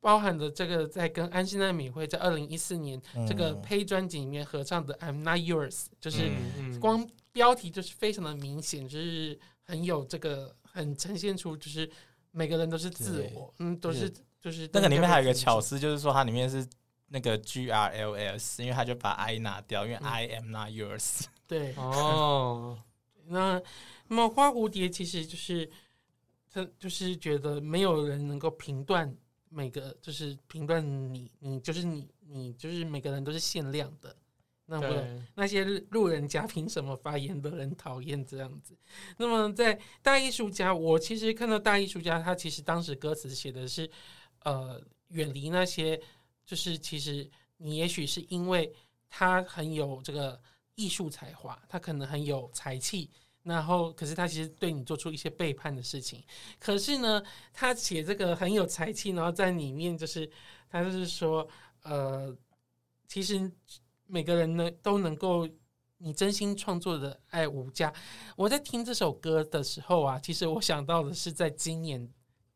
[0.00, 2.98] 包含的这个在跟安室奈美惠在二零一四年
[3.28, 6.30] 这个呸专辑里面合唱的《I'm Not Yours》，就是
[6.80, 11.88] 光标题就是非常的明显，就是很有这个很呈现出就是
[12.30, 16.66] 每个人都是自我，嗯，都是就是那个里面还有一个巧思，就是说它里面是。
[17.12, 21.24] 那个 G R L S，因为他就把 I 拿掉，因为 I am not yours。
[21.48, 22.78] 对哦，
[23.26, 23.60] 那
[24.06, 25.68] 那么花蝴蝶其实就是，
[26.48, 29.12] 他就是觉得没有人能够评断
[29.48, 30.80] 每个，就是评断
[31.12, 34.16] 你，你就是你，你就是每个人都是限量的。
[34.66, 38.72] 那么那些路人甲凭什么发言的人讨厌这样子？
[39.16, 43.90] 那么在大艺术家，我其实看到大艺术家，他其实当时歌词写的是，
[44.44, 46.00] 呃，远离那些。
[46.50, 48.74] 就是其实你也许是因为
[49.08, 50.36] 他很有这个
[50.74, 53.08] 艺术才华，他可能很有才气，
[53.44, 56.20] 然后可是他其实对你做出一些背叛的事情。
[56.58, 57.22] 可是呢，
[57.52, 60.28] 他写这个很有才气，然后在里面就是
[60.68, 61.46] 他就是说，
[61.84, 62.36] 呃，
[63.06, 63.48] 其实
[64.06, 65.48] 每个人呢都能够
[65.98, 67.94] 你真心创作的爱无价。
[68.34, 72.12] 我在听这首歌的时候啊，其实我想到的是在今年，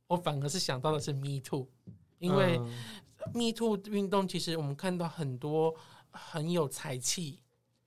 [0.08, 1.68] 我反而是想到的是 Me Too，
[2.18, 2.60] 因为。
[3.26, 5.74] 嗯 Me Too 运动其实我们看到很多
[6.10, 7.40] 很有才气、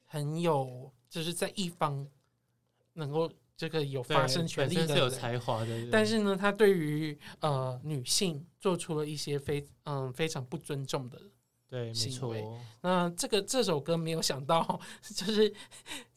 [0.05, 2.07] 很有就是在一方
[2.93, 5.89] 能够这个有发声权利的人，是有才华的。
[5.91, 11.21] 但是呢，他对于呃女性做出了一些非嗯非常不尊重的
[11.69, 12.43] 对行为。
[12.81, 15.53] 那这个这首歌没有想到， 就是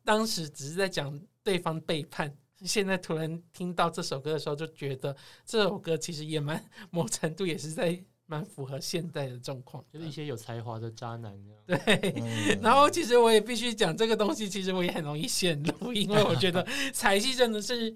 [0.04, 8.02] 当时只是在讲对方背叛，现在突然听到这首歌的时候，就觉得这首歌其实也蛮某程度也是在。
[8.30, 11.82] 蛮符合现代的状况，就是一些有才华的渣男这样。
[11.84, 16.64] 对，嗯、然后其实我也必须讲这个东西，其实我也很容易陷入，因为我觉得
[16.94, 17.92] 才气真的是，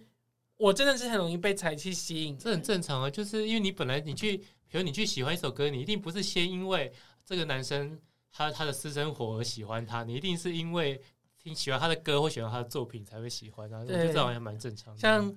[0.56, 2.36] 我真的是很容易被才气吸引。
[2.36, 6.92] 这很正常啊，就是因为你本来你去，比如你去喜欢一首歌，你一定不是先因为
[7.24, 7.96] 这个男生
[8.32, 11.00] 他他的私生活而喜欢他，你一定是因为。
[11.44, 14.98] 挺喜欢他的歌或喜欢他的作品才会喜欢他，我觉得这好像蛮正常的。
[14.98, 15.36] 像，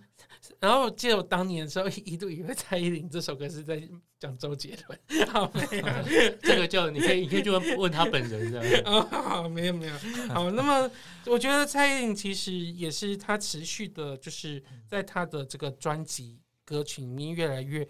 [0.57, 3.77] 然后记得我当年的时候 一度以为蔡依林这首歌是在
[4.17, 5.85] 讲周杰伦，好没有，
[6.41, 8.83] 这个就你可以你可以去问问他本人这样。
[8.87, 9.93] 哦，好，没有没有。
[10.29, 10.89] 好，那么
[11.25, 17.85] 我觉得蔡依林其实也是他持续的，就是在他的这个专辑歌曲里面越来越，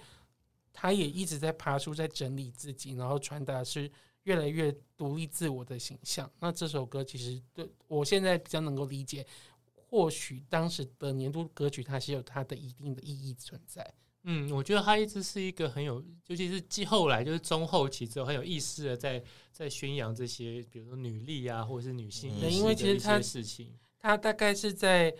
[0.74, 3.91] 他也一直在爬出，在整理自己，然后传达是。
[4.28, 6.30] 越来越独立自我的形象。
[6.41, 9.25] 那这首歌其实对我现在比较能够理解，
[9.73, 13.93] 或许当时的年度歌曲它是有它的一定的意义存在。
[14.23, 19.23] 嗯，我觉得他一直是一个很有，尤其是继后来就是中后期之后很有意识的在
[19.53, 22.30] 在宣扬这些，比如说女力啊，或者是女性。
[22.49, 25.15] 因为其实他事情，他大概是在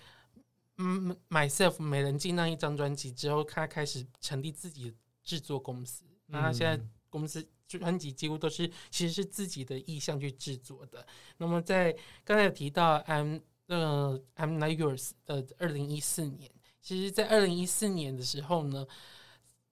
[0.76, 6.04] 嗯 myself 美人计那一张专辑之后，他开始成立自己的制作公司。
[6.26, 11.06] 那他现在公司专辑几乎都是其实是自己的意向去制作的。
[11.38, 16.50] 那么在刚才有提到 I'm 呃 I'm Not Yours 的二零一四年。
[16.80, 18.88] 其实，在二零一四年的时候呢，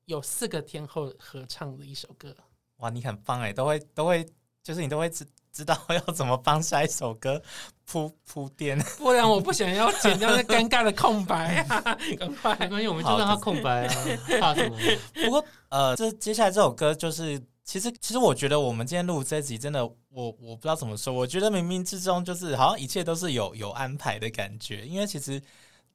[0.03, 2.35] 有四个天后合唱的一首歌。
[2.77, 4.25] 哇，你很棒哎，都会都会，
[4.61, 7.41] 就是你都会知知道要怎么帮下一首歌
[7.85, 11.81] 铺铺垫，不然我不想要剪掉那尴尬的空白啊！
[12.19, 13.95] 赶快，没关系，我们就让它空白啊，
[14.41, 14.77] 怕什么？
[15.23, 19.97] 不过呃，这接下来这首歌就是，其实其实我觉得我们今天录这集真的，我
[20.39, 25.41] 我不知道怎么说，我觉得冥冥之中就是好像一切都是有有安排的感觉，因为其实。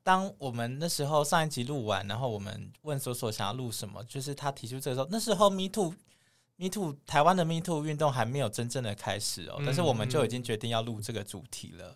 [0.03, 11.95] 当我们那时候上一集录完，然后我们问索索想要录什么，就是他提出这个时候，那时候 Me Too，Me Too 台湾的 Me Too 运动还没有真正的开始哦，但是我们就已经决定要录这个主题了。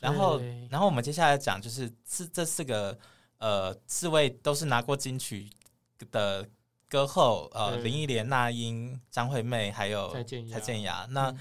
[0.00, 2.96] 然后，然后我们接下来讲就是这这四个
[3.38, 5.48] 呃四位都是拿过金曲
[6.10, 6.46] 的
[6.88, 10.12] 歌后，呃林忆莲、那英、张惠妹还有
[10.50, 11.34] 蔡健雅，那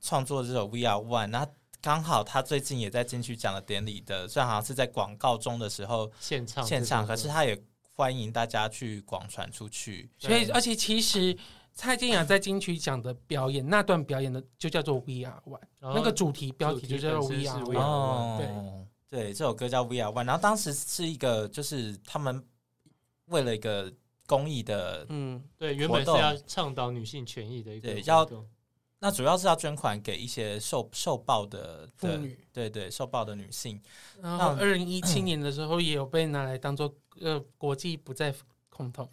[0.00, 1.46] 创作这首 We Are One，那。
[1.82, 7.58] 刚好他最近也在金曲奖的典礼的，虽然好像是在广告中的时候现场现场，可是他也
[7.94, 10.10] 欢迎大家去广传出去。
[10.18, 11.34] 所以，而且其实
[11.72, 17.78] 蔡健雅在金曲奖的表演那段表演的就叫做 We Are One，那个主题标题就叫做 We Are One。
[17.78, 20.26] 哦，对对，这首歌叫 We Are One。
[20.26, 22.44] 然后当时是一个，就是他们
[23.28, 23.90] 为了一个
[24.30, 28.28] 公益的，嗯，对，原本是要倡导女性权益的一个对要。
[29.02, 33.80] 那主要是要捐款给一些受受暴的妇女，对对，受暴的女性。
[34.20, 38.32] 然后二零一七年的时候，也有被拿来当做呃国际不再
[38.68, 39.08] 恐同。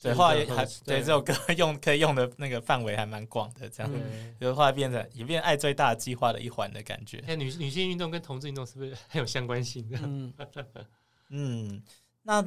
[0.00, 3.92] 对，后来还对这首歌 用可以用的那个范围还蛮广的，这样，
[4.40, 7.20] 就后来变成也变爱最大计划的一环的感觉。
[7.26, 9.98] 哎，女女性运动跟同志运动是不是很有相关性的？
[10.04, 10.32] 嗯
[11.30, 11.82] 嗯，
[12.22, 12.40] 那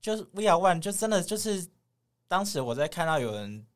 [0.00, 1.66] 就是 We Are One，就真的就是
[2.26, 3.66] 当时我在看到有人。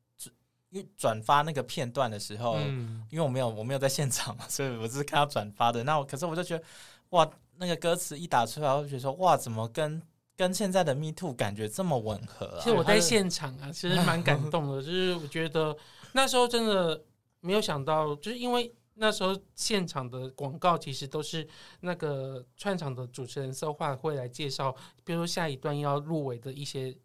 [0.70, 5.84] 因为转发那个片段的时候，嗯、因为我没有我没有在现场嘛， 所以我只是看到转发的。
[5.84, 6.64] 那我可是我就觉得，
[7.10, 10.02] 哇，那个歌词一打出来，我就觉得说，哇，怎么跟
[10.36, 12.58] 跟现在的 Me Too 感觉这么吻合啊？
[12.58, 14.82] 其实我在现场啊，其实蛮感动的。
[14.82, 15.76] 就是我觉得
[16.10, 17.00] 那时候真的
[17.38, 21.46] 没有想到，就是因为那时候现场的广告其实都是
[21.80, 24.74] 那个串场的主持人说话会来介绍，
[25.04, 26.96] 比如说下一段要入围的一些。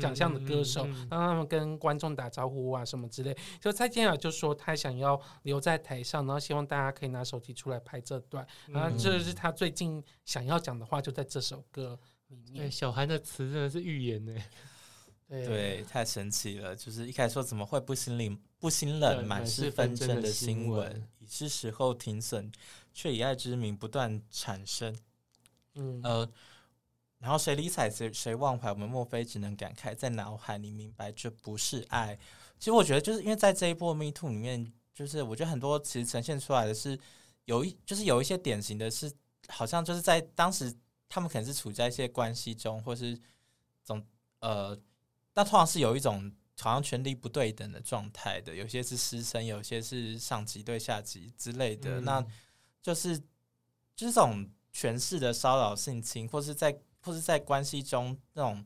[0.00, 3.36] 奖项的歌手，让他们跟观众打招呼啊，什么之类。
[3.60, 8.46] 就蔡健雅就说他想要留在台上，然后希望大家可以拿手机出来拍这段。
[8.68, 12.62] 然后这是他最近想要讲的话，就在这首歌里面。
[12.62, 14.32] 对，小韩的词真的是预言呢。
[15.32, 16.76] 对，对，太神奇了。
[16.76, 22.52] 就是一开始说怎么会不心冷不心冷，满是纷争的新闻，已是时候停损，
[22.92, 24.94] 却以爱之名不断产生。
[25.74, 26.28] 嗯呃。
[27.18, 32.18] 然后谁理睬谁谁忘怀，我们莫非只能感慨，在脑海里明白这不是爱。
[32.58, 36.98] 其实我觉得，就是因为在这一波 Me Too 里面，就是我觉得很多其实呈现出来的是
[37.44, 39.08] 有一，就是有一些典型的是，
[39.46, 40.74] 好像就是在当时
[41.08, 43.16] 他们可能是处在一些关系中，或是
[43.84, 44.04] 总
[44.40, 44.76] 呃，
[45.32, 46.30] 但通常是有一种
[46.60, 52.26] 好像权力不对等的状态的，有些是师生，有些是上级对下级之类的，嗯、那
[52.80, 53.18] 就是
[53.96, 56.78] 就是这种权势的骚扰、性侵，或是在。
[57.04, 58.64] 或是在关系中那种，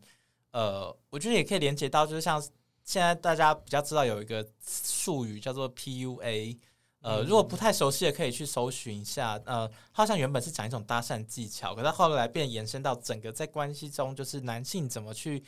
[0.51, 2.39] 呃，我觉得也可以连接到，就是像
[2.85, 6.59] 现在大家比较知道有一个术语叫做 PUA，
[7.01, 15.43] 呃，如果不太熟悉的可以去搜寻一下，呃，好像原本是讲一种搭讪技巧，可是后来变延伸到整个在关系中，就是男性怎么去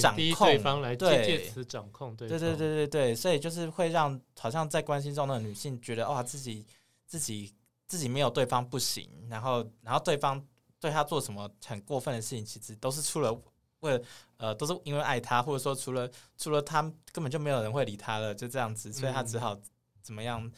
[0.00, 6.66] 掌控对方来借借此掌控对，对对对对对，所以就是会让好像在关系中的女性觉得哇，自己
[7.06, 7.52] 自己
[7.86, 10.44] 自己没有对方不行，然后然后对方。
[10.78, 13.32] 对她做什么很过分的事情，其实都是出了
[13.80, 14.04] 为了
[14.36, 16.82] 呃，都是因为爱他，或者说除了除了他
[17.12, 19.58] 根本就没有人会理他了，就这样子，所以他只好
[20.02, 20.48] 怎么样？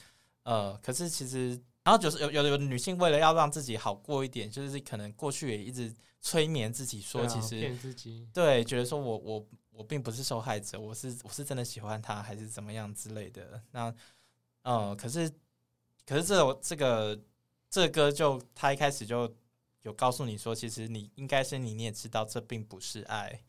[0.42, 1.50] 呃，可是其实，
[1.84, 13.62] 然后就是有有的女性为了要让自己好过一点，就是可能过去也一直催眠自己说，其实骗自己，对，觉得说我我我并不是受害者，我是我是真的喜欢他，还是怎么样之类的。
[13.70, 13.94] 那
[14.62, 15.30] 呃，可是
[16.06, 17.20] 可是这这个
[17.70, 19.34] 这个歌就他一开始就。
[19.82, 23.40] 有告诉你说，其实你应该是你，你也知道这并不是爱，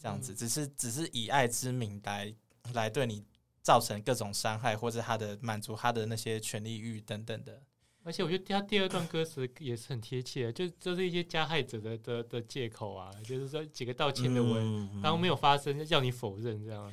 [0.00, 2.34] 这样子，只是只是以爱之名来
[2.72, 3.22] 来对你
[3.60, 7.62] 造成各种伤害，或者他的满足他的那些权利欲等等的。
[8.08, 16.90] 而且我觉得他第二段歌词也是很贴切的，就就是一些加害者的的的借口啊，就是说几个道歉的文，然后、没有发生，就叫你否认这样。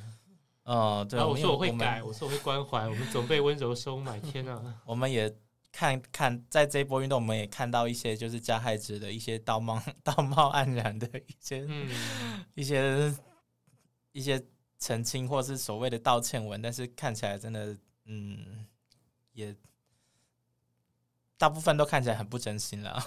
[0.64, 1.16] 哦，对。
[1.16, 4.20] 然后我说我会改，我，我说我会关怀，我们总被温柔收买。
[4.20, 5.34] 天呐、啊，我们也
[5.72, 13.16] 看看在这一波运动，我们也看到一些就是加害者的一些道貌 道貌岸然的一些、嗯、一些
[14.12, 14.44] 一些
[14.78, 18.66] 澄清，或是所谓的道歉文，但是看起来真的，嗯，
[19.32, 19.56] 也
[21.38, 23.02] 大部分都看起来很不真心了。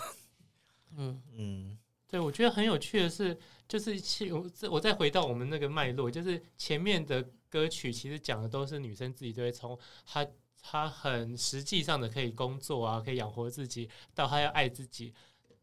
[0.97, 1.77] 嗯嗯，
[2.07, 3.93] 对，我觉得很有趣的是，就是
[4.33, 7.25] 我我再回到我们那个脉络，就是前面的。
[7.51, 9.75] 歌曲其实讲的都是女生自己，都会从
[10.05, 10.23] 她
[10.61, 15.11] 她很实际上的可以工作啊，可以养活自己，到她要爱自己，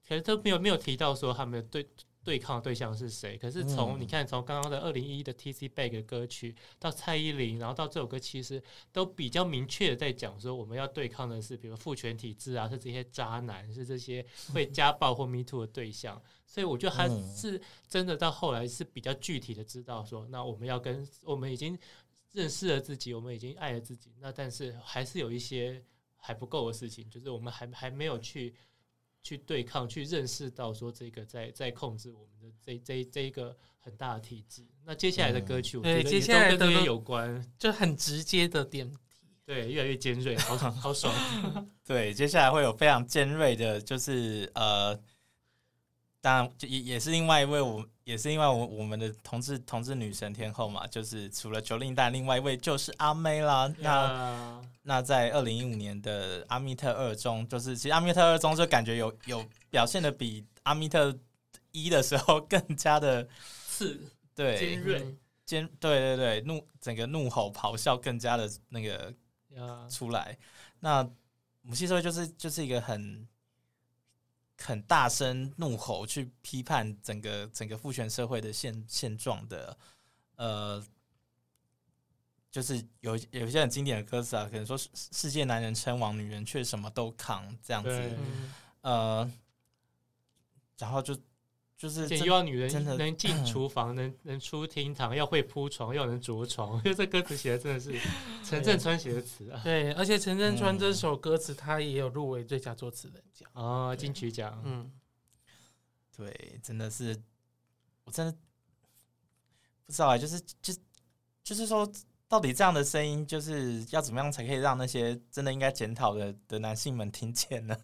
[0.09, 1.89] 可是都没有没有提到说她们对
[2.27, 3.39] 对抗的对象是谁。
[3.39, 8.61] 可是从、嗯、你看，从刚刚的二零一一的 TC Back 的歌曲到蔡依林，然后到这首歌，其实
[8.93, 16.20] 都比较明确的在讲说，我们要对抗的是，比如父权体制啊，是这些渣男，是这些会 家暴或 Me Too 的对象。
[16.45, 21.79] 所以我觉得他是真的到后来是比较具体的知道说，那我们要跟我们已经
[22.33, 25.81] 认识了自己，我们已经爱了自己，那但是还是有一些
[26.16, 28.53] 还不够的事情，就是我们还还没有去
[29.27, 34.64] 去对抗，去认识到说这个在在控制我们的这这这一个很大的体制。
[34.85, 38.99] 那接下来的歌曲，我觉得接下来跟这个有关，就很直接的点题，
[39.45, 41.12] 对，越来越尖锐，好爽，好爽。
[41.85, 44.97] 对，接下来会有非常尖锐的，就是呃。
[46.27, 53.72] 当然，也也是另外一位，我也是另外我我们的同志同志女神天后嘛，就是除了 Jolin 但另外一位就是阿妹啦。
[53.79, 61.16] 那那在二零一五年的阿密特二中，就是其实阿密特二中就感觉有有表现的比阿密特
[61.70, 63.24] 一的时候 更加的
[63.68, 63.97] 刺，
[64.35, 65.14] 对，尖锐，
[65.45, 69.14] 尖，对对对，怒整个怒吼咆哮更加的那个
[69.89, 70.37] 出来。
[70.81, 71.09] 那
[71.62, 73.29] 母系社会就是就是一个很。
[74.59, 79.79] 很大声怒吼去批判整个整个父权社会的现现状的，
[80.37, 80.85] 呃，
[82.51, 88.19] 就是有有一些很经典的歌词啊，可能说世界男人称王，女人却什么都扛这样子，
[88.81, 89.31] 呃，
[90.79, 91.17] 然后就。
[91.77, 96.77] 就是又要女人能进 厨房，能能出厅堂，要会铺床，要能着床。
[96.79, 97.93] 因 为这歌词写的真的是
[98.43, 99.61] 陈镇川写的词啊。
[99.62, 104.59] 对，而且陈镇川这首歌词他也有入围最佳作词人奖啊，金曲奖。
[104.64, 104.91] 嗯，
[106.16, 107.14] 对，真的是，
[108.05, 108.33] 我真的
[109.85, 110.72] 不知道啊，就是就
[111.45, 111.87] 就是说，
[112.27, 117.77] 到底这样的声音，就是要怎么样才可以让那些真的应该检讨的的男性们听见呢？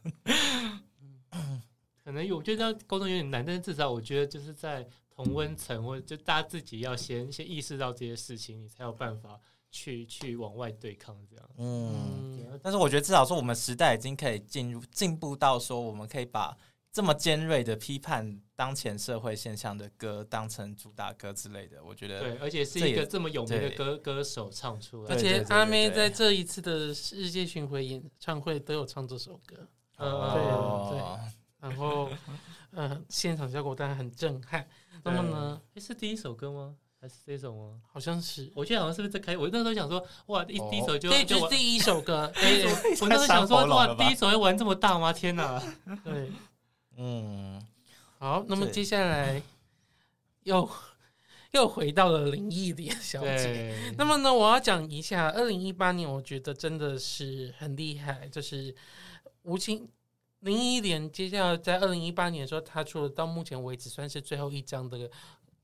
[2.12, 9.40] 可能有，我觉得沟通有点难，但是至少我觉得就是在同温层，或者就大家自己要先先意识到这些事情，你才有办法
[9.70, 11.50] 去去往外对抗这样。
[11.56, 16.54] 嗯，但是我觉得至少说，我们时代已经可以进入进步到说，我们可以把
[16.92, 21.82] 这么尖锐的批判当前社会现象的歌当成主打歌之类的。
[21.82, 29.66] 我觉得对，而且是一个这么有名的歌歌手唱出来，而且阿妹在这一次的世界巡回演唱会都有唱这首歌。
[29.96, 31.41] 哦，对对。
[31.62, 32.10] 然后，
[32.72, 34.66] 呃，现场效果当然很震撼。
[35.04, 36.74] 那么呢，是第一首歌吗？
[37.00, 37.80] 还是这首吗？
[37.92, 39.36] 好像是，我记得好像是不是在开？
[39.36, 42.30] 我那时候想说，哇，一第一首就这就是第一首歌。
[42.34, 42.62] 哎，
[43.00, 45.12] 我那时候想说，哇，第一首要玩这么大吗？
[45.12, 45.62] 天哪！
[46.02, 46.32] 对，
[46.96, 47.64] 嗯，
[48.18, 49.40] 好，那么接下来
[50.42, 50.68] 又
[51.52, 53.94] 又回到了林忆莲小姐。
[53.96, 58.74] 那么呢，我要讲一下，二零一八年，我觉得真的是很厉害，就是
[59.42, 59.88] 吴青。
[60.43, 65.09] 林忆莲接下来在二零一八年的时候，他出了到目前为止算是最后一张的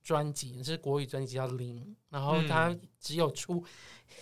[0.03, 3.64] 专辑，是国语专辑叫《零》，然后他只有出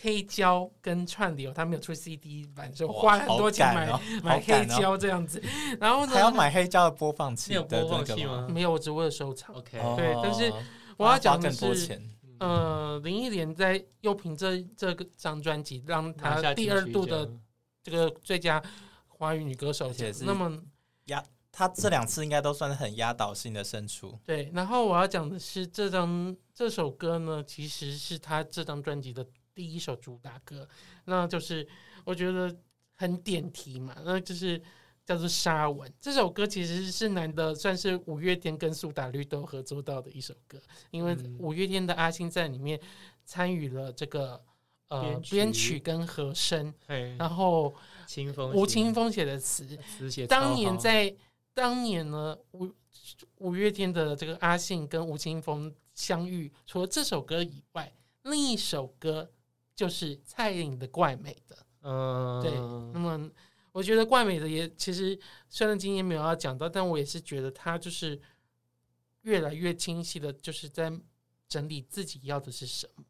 [0.01, 5.43] 黑胶跟串流，他没有出 CD 版，就花很多钱买、哦、买黑胶这样子。
[5.79, 7.51] 然后呢，还要买黑胶的播放器？
[7.51, 8.49] 没有播放器吗？
[8.51, 9.55] 没有，我只为了收藏。
[9.55, 10.51] OK，对，但是
[10.97, 12.01] 我要讲的是，
[12.39, 17.31] 呃，林忆莲在又凭这这个张专辑，让他第二度的
[17.83, 18.63] 这个最佳。
[19.19, 20.63] 华语女歌手，也是那么
[21.07, 24.19] 压，她这两次应该都算是很压倒性的胜出。
[24.25, 30.69] 对，然后我要讲的是这张这首歌呢，其实是她这张专辑的第一首主打歌，
[31.07, 31.67] 那就是
[32.05, 32.55] 我觉得
[32.95, 34.61] 很点题嘛，那就是
[35.07, 40.61] 叫做《沙文》这首歌，其实是难得算是五月天跟苏打绿都合作到的一首歌，
[40.91, 42.79] 因为五月天的阿信在里面
[43.25, 44.45] 参与了这个
[44.89, 46.75] 呃编曲跟和声，
[47.19, 47.75] 然后。
[48.07, 49.67] 清风吴青峰写的词，
[50.29, 51.15] 当年在
[51.53, 52.71] 当年呢，五
[53.39, 57.93] 五月天的这个阿信跟吴青峰相遇，除了这首歌以外，
[58.23, 59.31] 另一首歌
[59.75, 61.57] 就是蔡依林的《怪美的》。
[61.83, 62.53] 嗯，对。
[62.93, 63.31] 那么
[63.73, 68.21] 我觉得《怪美的》也其实虽然今天没有要讲到，但我也是觉得他就是
[69.23, 70.93] 越来越清晰的，就是在
[71.49, 73.05] 整理自己要的是什么。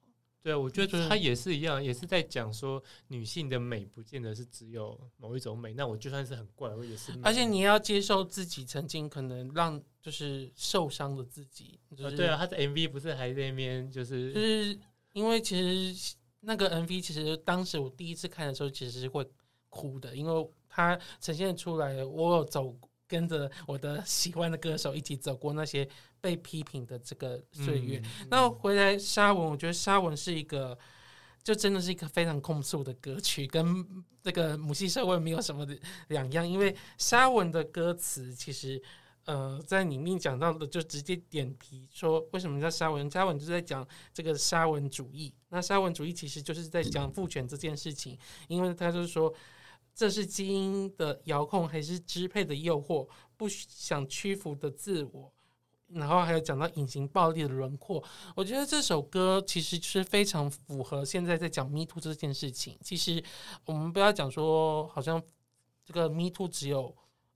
[0.47, 5.75] 对，我觉得他也是一样，也是在讲说女性的美不见得是只有某一种美。
[5.75, 7.13] 那我就算是很怪，我也是。
[7.21, 11.81] 而且你要接受自己曾经可能让就是受伤的自己。
[11.97, 14.79] 就对啊，他的 MV 不是还在那边就是就是
[15.15, 15.57] 因为其
[15.93, 19.29] 实那个 MV 其实当时我第一次看的时候其实是会
[19.69, 22.73] 哭的，因为它呈现出来，我有走
[23.09, 25.89] 跟着我的喜欢的歌手一起走过那些。
[26.27, 30.77] 被批评的这个岁月，嗯、那回来沙文，我觉得沙文是一个，
[31.45, 33.87] 就真的是一个非常控诉的歌曲，跟
[34.25, 35.65] 这个母系社会没有什么
[36.09, 36.49] 两样。
[36.49, 38.83] 因为沙文的歌词其实，
[39.27, 43.09] 呃，在里面讲到的就直接点题说，为什么叫沙文？
[43.09, 45.33] 沙文就是在讲这个沙文主义。
[45.51, 48.19] 那沙文主义其实就是在讲父权这件事情，
[48.49, 49.33] 因为他就是说，
[49.95, 55.33] 这是基因的遥控还是支配的诱惑，不想屈服的自我。
[55.89, 58.03] 然后还有讲到隐形暴力的轮廓，
[58.35, 62.77] 我觉得这首歌其实是非常符合现在在讲 Me Too 这件事情。
[62.83, 63.23] 其实
[63.65, 65.23] 我们不要讲说，好像
[65.85, 66.93] 这个 Me Too 只有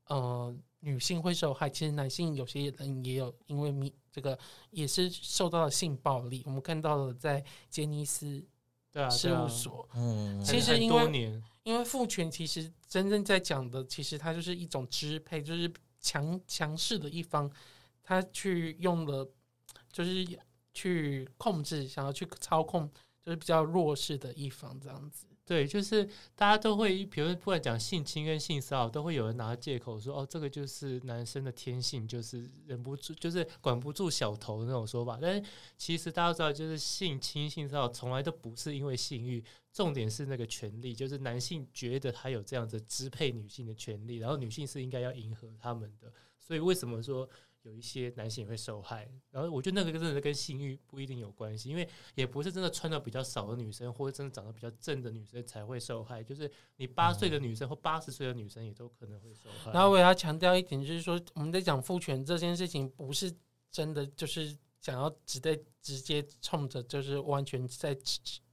[0.09, 4.37] 呃女性会受害，其实男性有些人也有因为 Me 这个
[4.71, 6.43] 也是受到了性暴力。
[6.45, 8.45] 我们看到了在杰尼斯
[9.13, 17.49] 事务所，嗯，其实因为因为父权其实真正在讲的，其实它就是一种支配，就是强强势的一方。
[18.11, 19.25] 他去用了，
[19.93, 20.27] 就是
[20.75, 22.91] 去控制，想要去操控，
[23.25, 25.29] 就是比较弱势的一方这样子。
[25.45, 26.05] 对，就是
[26.35, 35.17] 大家都会，比如不管讲性侵跟性骚扰，都会有人拿借口说，哦，这个就是男生的天性，就是忍不住，就是管不住小头那种说法。
[35.23, 46.13] 但是其实大家知道，就是性侵、性骚扰从来都不是因为性欲，重点是那个权利，就是男性觉得他有这样子支配女性的权利，然后女性是应该要迎合他们的。
[46.41, 47.29] 所以为什么说？
[47.63, 59.73] 有一些男性也会受害，然后我觉得那个真的跟性欲不一定有关系，因为也不是真的穿的比较少的女生，或者真的长得比较正的女生才会受害，就是你八岁的女生或八十岁的女生也都可能会受害。
[59.73, 63.31] 然后我也要强调一点，就是说我们在讲父权这件事情，不是
[63.71, 67.95] 真的就是想要直接直接冲着，就是完全在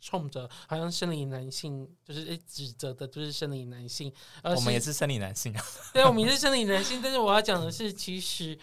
[0.02, 4.12] 冲着，好像生理男性就是指责的，就是生理男性。
[4.44, 8.60] 而我们也是生理男性啊，对，我们也是生理男性，但是我要讲的是，其实。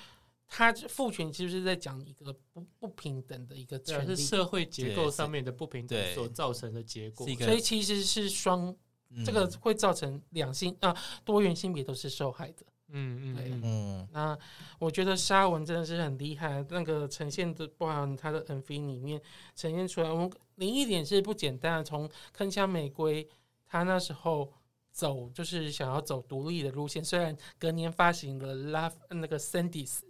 [0.46, 8.72] 他父权其实是在讲一个不不平等的一个权利，是社会结构上面的不平等所造成的结果，所以其实是双，
[9.24, 12.64] 这个会造成两性啊多元性别都是受害的。
[12.88, 14.08] 嗯嗯嗯。
[14.12, 14.38] 那
[14.78, 19.20] 我觉得沙文真的是很厉害，那个呈现的，包含他的 MV 里面
[19.56, 21.84] 呈现出来，我们另一点是不简单的。
[21.84, 23.26] 从铿锵玫瑰，
[23.66, 24.52] 他那时候
[24.92, 30.00] 走就是想要走独立的路线，虽然隔年发行了 Love 那个 Sandys。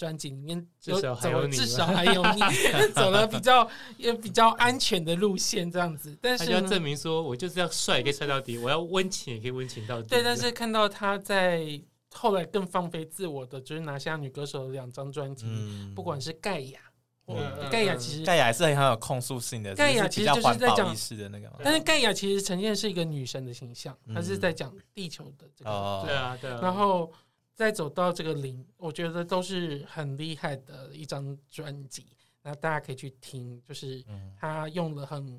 [0.00, 2.40] 专辑里面至少还有你，至少还有你，
[2.94, 6.16] 走了比较也比较安全的路线，这样子。
[6.22, 10.08] 但是他就要证明说，我就是要帅可以帅到底，我要温情也可以温情到底。
[10.08, 11.78] 对，但是看到他在
[12.14, 16.80] 后来更放飞自我的，就是拿下女歌手的两张专辑，嗯、不管是盖亚，
[17.70, 27.12] 盖亚其实盖亚还是很有控诉性的，盖亚其实就是在讲是的那个，但是盖亚其实呈现是一个女神的形象，她是在讲地球的这个，嗯、对啊，对啊，然后。
[27.60, 32.06] 再走到这个零，我觉得都是很厉害的一张专辑。
[32.40, 34.02] 那大家可以去听，就是
[34.34, 35.38] 他用了很，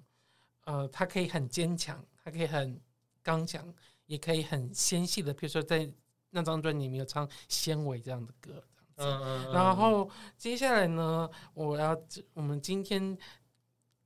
[0.66, 2.80] 呃，他可以很坚强，他可以很
[3.24, 3.74] 刚强，
[4.06, 5.92] 也可以很纤细的，比如说在
[6.30, 8.64] 那张专辑里面有唱《纤维》这样的歌，
[8.96, 9.26] 这样子。
[9.26, 9.54] 嗯嗯嗯。
[9.56, 10.08] 然后
[10.38, 12.00] 接下来呢，我要
[12.36, 13.18] 我们今天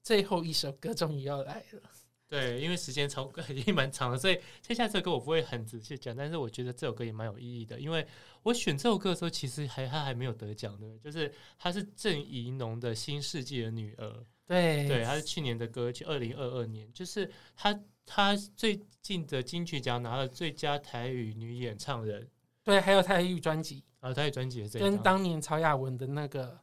[0.01, 1.81] 最后一首歌终于要来了。
[2.27, 8.05] 对，因为时间超 已经蛮长了，所以接下来这首歌我不会很仔细讲，但是我觉得这首歌也蛮有意义的，因为
[8.41, 14.07] 我选这首歌的时候，其实还他还没有得奖的，就是他是郑怡农的《新世纪的女儿》，
[14.47, 14.87] 对。
[14.87, 22.27] 对，他是去年的歌曲，二零二二年，就是他他最近的金曲奖拿了最佳台语女演唱人，
[22.63, 26.59] 对，还有台语专辑，啊，台语专辑也是跟当年曹雅文的那个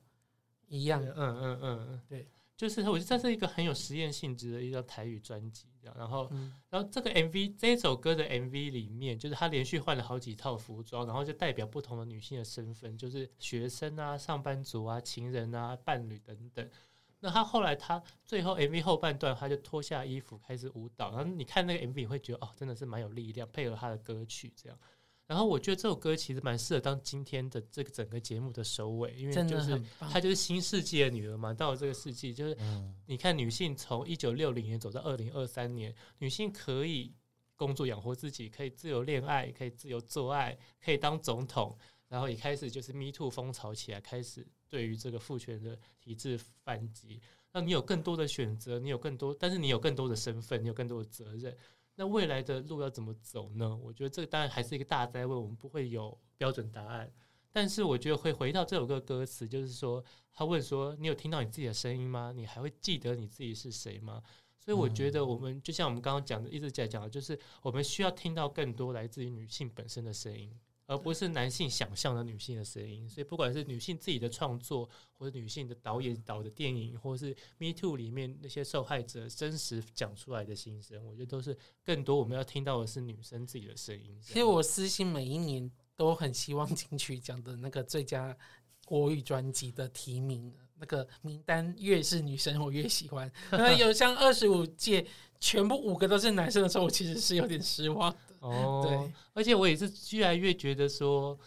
[0.67, 2.27] 一样，嗯嗯嗯，对。
[2.63, 6.31] 就是我觉得这是一个很有实验性质的一张台语专辑，然后，
[6.71, 16.71] 然后这个 MV 这首歌的 MV 里面，就是他连续换了好几套服装，然后就代表不同的女性的身份，就是学生啊、上班族啊、情人啊、伴侣等等。
[17.19, 24.79] 那他后来他最后 MV 后半段，他就脱下衣服开始舞蹈，然后你看那个 MV 会觉得哦，真的是蛮有力量，配合他的歌曲这样。
[25.33, 31.55] 然后我觉得这首歌其实蛮适合当今天的这个整个节目的收尾，因为就是她就是新世纪的女儿嘛。
[31.55, 32.55] 到了这个世纪，就是
[33.07, 37.15] 你看女性从一九六零年走到二零二三年，女性可以
[37.57, 40.55] 工作养活自己，可以自由恋爱，可以自由做爱，
[40.85, 41.75] 可以当总统。
[42.09, 47.23] 然后一开始就是 Me Too 风潮起来，开始对于这个父权的体制反击。
[47.51, 51.57] 那你有更多的选择，你有更多，但是你有更多的身份，你有更多的责任。
[51.95, 53.77] 那未来的路要怎么走呢？
[53.77, 57.13] 我觉得这个当然还是一个大灾问，我们不会有标准答案。
[57.53, 60.03] 但是我觉得会回到这首歌歌词，就是说
[60.33, 62.33] 他问说：“你有听到你自己的声音吗？
[62.35, 64.23] 你还会记得你自己是谁吗？”
[64.59, 70.51] 所以我觉得我们就像我们刚刚讲的，一直在讲的，就是我们需要听到更多来自于女性本身的声音。
[70.93, 84.19] 而不是男性想象的女性的声音，所以不管是女性自己的创作，或者女性的导演导的电影，或者是 Me Too 里面那些受害者真实讲出来的心声，我觉得都是更多我们要听到的是女生自己的声音。
[84.21, 88.37] 其实我私心每一年都很希望金曲奖的那个最佳
[88.85, 90.53] 国语专辑的提名，
[90.83, 93.31] 那个名单越是女生我越喜欢。
[93.53, 95.07] 那有像二十五届
[95.39, 98.13] 全部五个都是男生的时候，我其实是有点失望。
[98.41, 101.39] 哦，对，而且我也是越来越觉得说，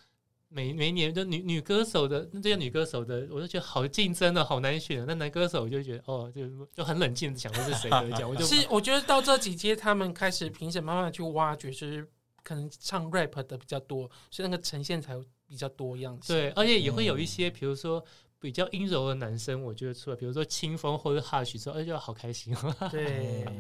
[0.48, 5.04] 每每年的女女歌手的这些女歌手的，我就觉得好竞争的，好难选。
[5.06, 8.30] 那男歌手我就觉得哦，就就很冷静的想说是谁得奖。
[8.30, 12.08] 我就 是我觉得到这几届他们开始评审慢慢去挖掘，就是
[12.42, 16.34] 可能唱 rap 的比较多，所以那个呈现才比较多样性。
[16.34, 18.04] 对，而且也会有一些，比如说
[18.46, 22.56] 比较阴柔的男生，我觉得出来，比如说清风或者 Hush 说，哎，就好开心。
[22.92, 23.44] 对。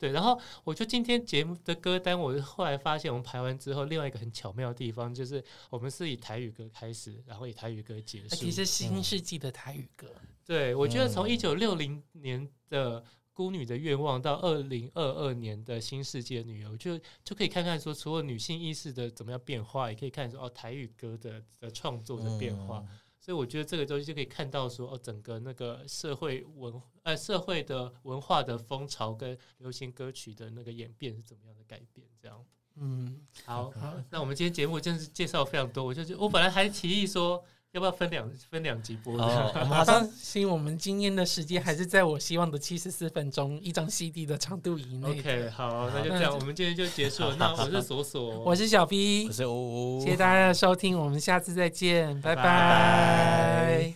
[0.00, 8.36] 对，然后我就今天节目的歌单，我后来发现，我们排完之后，另外一个很巧妙的地方就是，我们是以台语歌开始，然后以台语歌结束。
[8.36, 13.00] 其实新世纪的台语歌，嗯、对，我觉得从一九六零年的
[13.32, 22.84] 《孤女的愿望》到二零二二年的新世纪的女儿，就就可以看看说，除了女性意识的怎么样变化，也可以看说哦，台语歌的的创作的变化。
[22.88, 32.06] 嗯所以我觉得这个东西就可以看到说，哦，整个那个社会文呃社会的文化的风潮跟流行歌曲的那个演变是怎么样的改变？
[32.22, 32.44] 这样，
[32.76, 37.44] 嗯，好，好那我们今天节目真是介绍非常多，我就我本来还提议说。
[37.72, 39.14] 要不要分两分两集播？
[39.20, 45.10] 哦， 我们好像行，我们今天的时间还是在我希望的七十四分钟一张 CD 的长度以内。
[45.10, 47.36] OK，好，那就这样，我们今天就结束了。
[47.38, 53.92] 那我是索索，我是小 B，我是吴吴，谢谢大家的收听，我们下次再见，拜拜。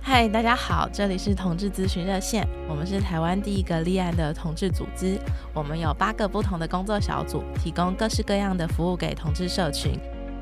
[0.00, 5.20] 嗨，大家好，这里是同志咨询热线，我们是台湾第一个立案的同志组织，
[5.52, 10.00] 我们有八个不同的工作小组，提供各式各样的服务给同志社群。